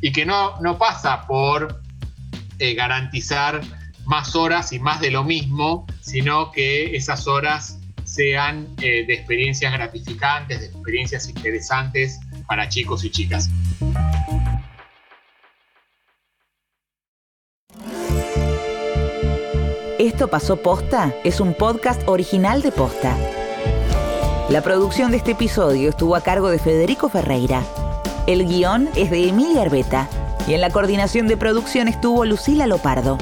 y 0.00 0.12
que 0.12 0.24
no, 0.24 0.60
no 0.60 0.78
pasa 0.78 1.26
por 1.26 1.82
eh, 2.58 2.74
garantizar 2.74 3.60
más 4.06 4.34
horas 4.34 4.72
y 4.72 4.78
más 4.78 5.00
de 5.00 5.10
lo 5.10 5.24
mismo, 5.24 5.86
sino 6.00 6.50
que 6.50 6.96
esas 6.96 7.26
horas 7.26 7.78
sean 8.04 8.66
eh, 8.82 9.04
de 9.06 9.14
experiencias 9.14 9.72
gratificantes, 9.72 10.60
de 10.60 10.66
experiencias 10.66 11.28
interesantes 11.28 12.18
para 12.46 12.68
chicos 12.68 13.04
y 13.04 13.10
chicas. 13.10 13.48
Esto 19.98 20.28
pasó 20.28 20.56
posta 20.56 21.14
es 21.24 21.40
un 21.40 21.54
podcast 21.54 22.08
original 22.08 22.62
de 22.62 22.72
posta. 22.72 23.16
La 24.48 24.62
producción 24.62 25.10
de 25.10 25.18
este 25.18 25.32
episodio 25.32 25.90
estuvo 25.90 26.16
a 26.16 26.22
cargo 26.22 26.48
de 26.48 26.58
Federico 26.58 27.08
Ferreira. 27.08 27.62
El 28.30 28.46
guion 28.46 28.88
es 28.94 29.10
de 29.10 29.28
Emilia 29.28 29.62
Arbeta 29.62 30.08
y 30.46 30.54
en 30.54 30.60
la 30.60 30.70
coordinación 30.70 31.26
de 31.26 31.36
producción 31.36 31.88
estuvo 31.88 32.24
Lucila 32.24 32.68
Lopardo. 32.68 33.18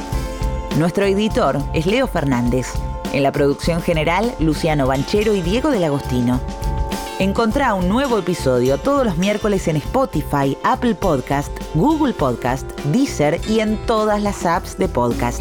Nuestro 0.76 1.06
editor 1.06 1.58
es 1.72 1.86
Leo 1.86 2.06
Fernández. 2.06 2.66
En 3.14 3.22
la 3.22 3.32
producción 3.32 3.80
general, 3.80 4.34
Luciano 4.38 4.86
Banchero 4.86 5.34
y 5.34 5.40
Diego 5.40 5.70
del 5.70 5.84
Agostino. 5.84 6.42
Encontrá 7.18 7.72
un 7.72 7.88
nuevo 7.88 8.18
episodio 8.18 8.76
todos 8.76 9.06
los 9.06 9.16
miércoles 9.16 9.66
en 9.68 9.76
Spotify, 9.76 10.58
Apple 10.62 10.94
Podcast, 10.94 11.56
Google 11.74 12.12
Podcast, 12.12 12.70
Deezer 12.92 13.40
y 13.48 13.60
en 13.60 13.78
todas 13.86 14.20
las 14.20 14.44
apps 14.44 14.76
de 14.76 14.88
podcast. 14.88 15.40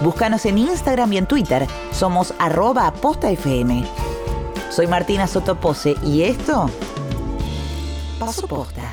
Búscanos 0.00 0.46
en 0.46 0.56
Instagram 0.56 1.12
y 1.12 1.18
en 1.18 1.26
Twitter. 1.26 1.66
Somos 1.92 2.32
arroba 2.38 2.90
postafm. 2.94 3.84
Soy 4.70 4.86
Martina 4.86 5.26
Sotopose 5.26 5.96
y 6.02 6.22
esto 6.22 6.70
pasó 8.18 8.46
posta. 8.46 8.85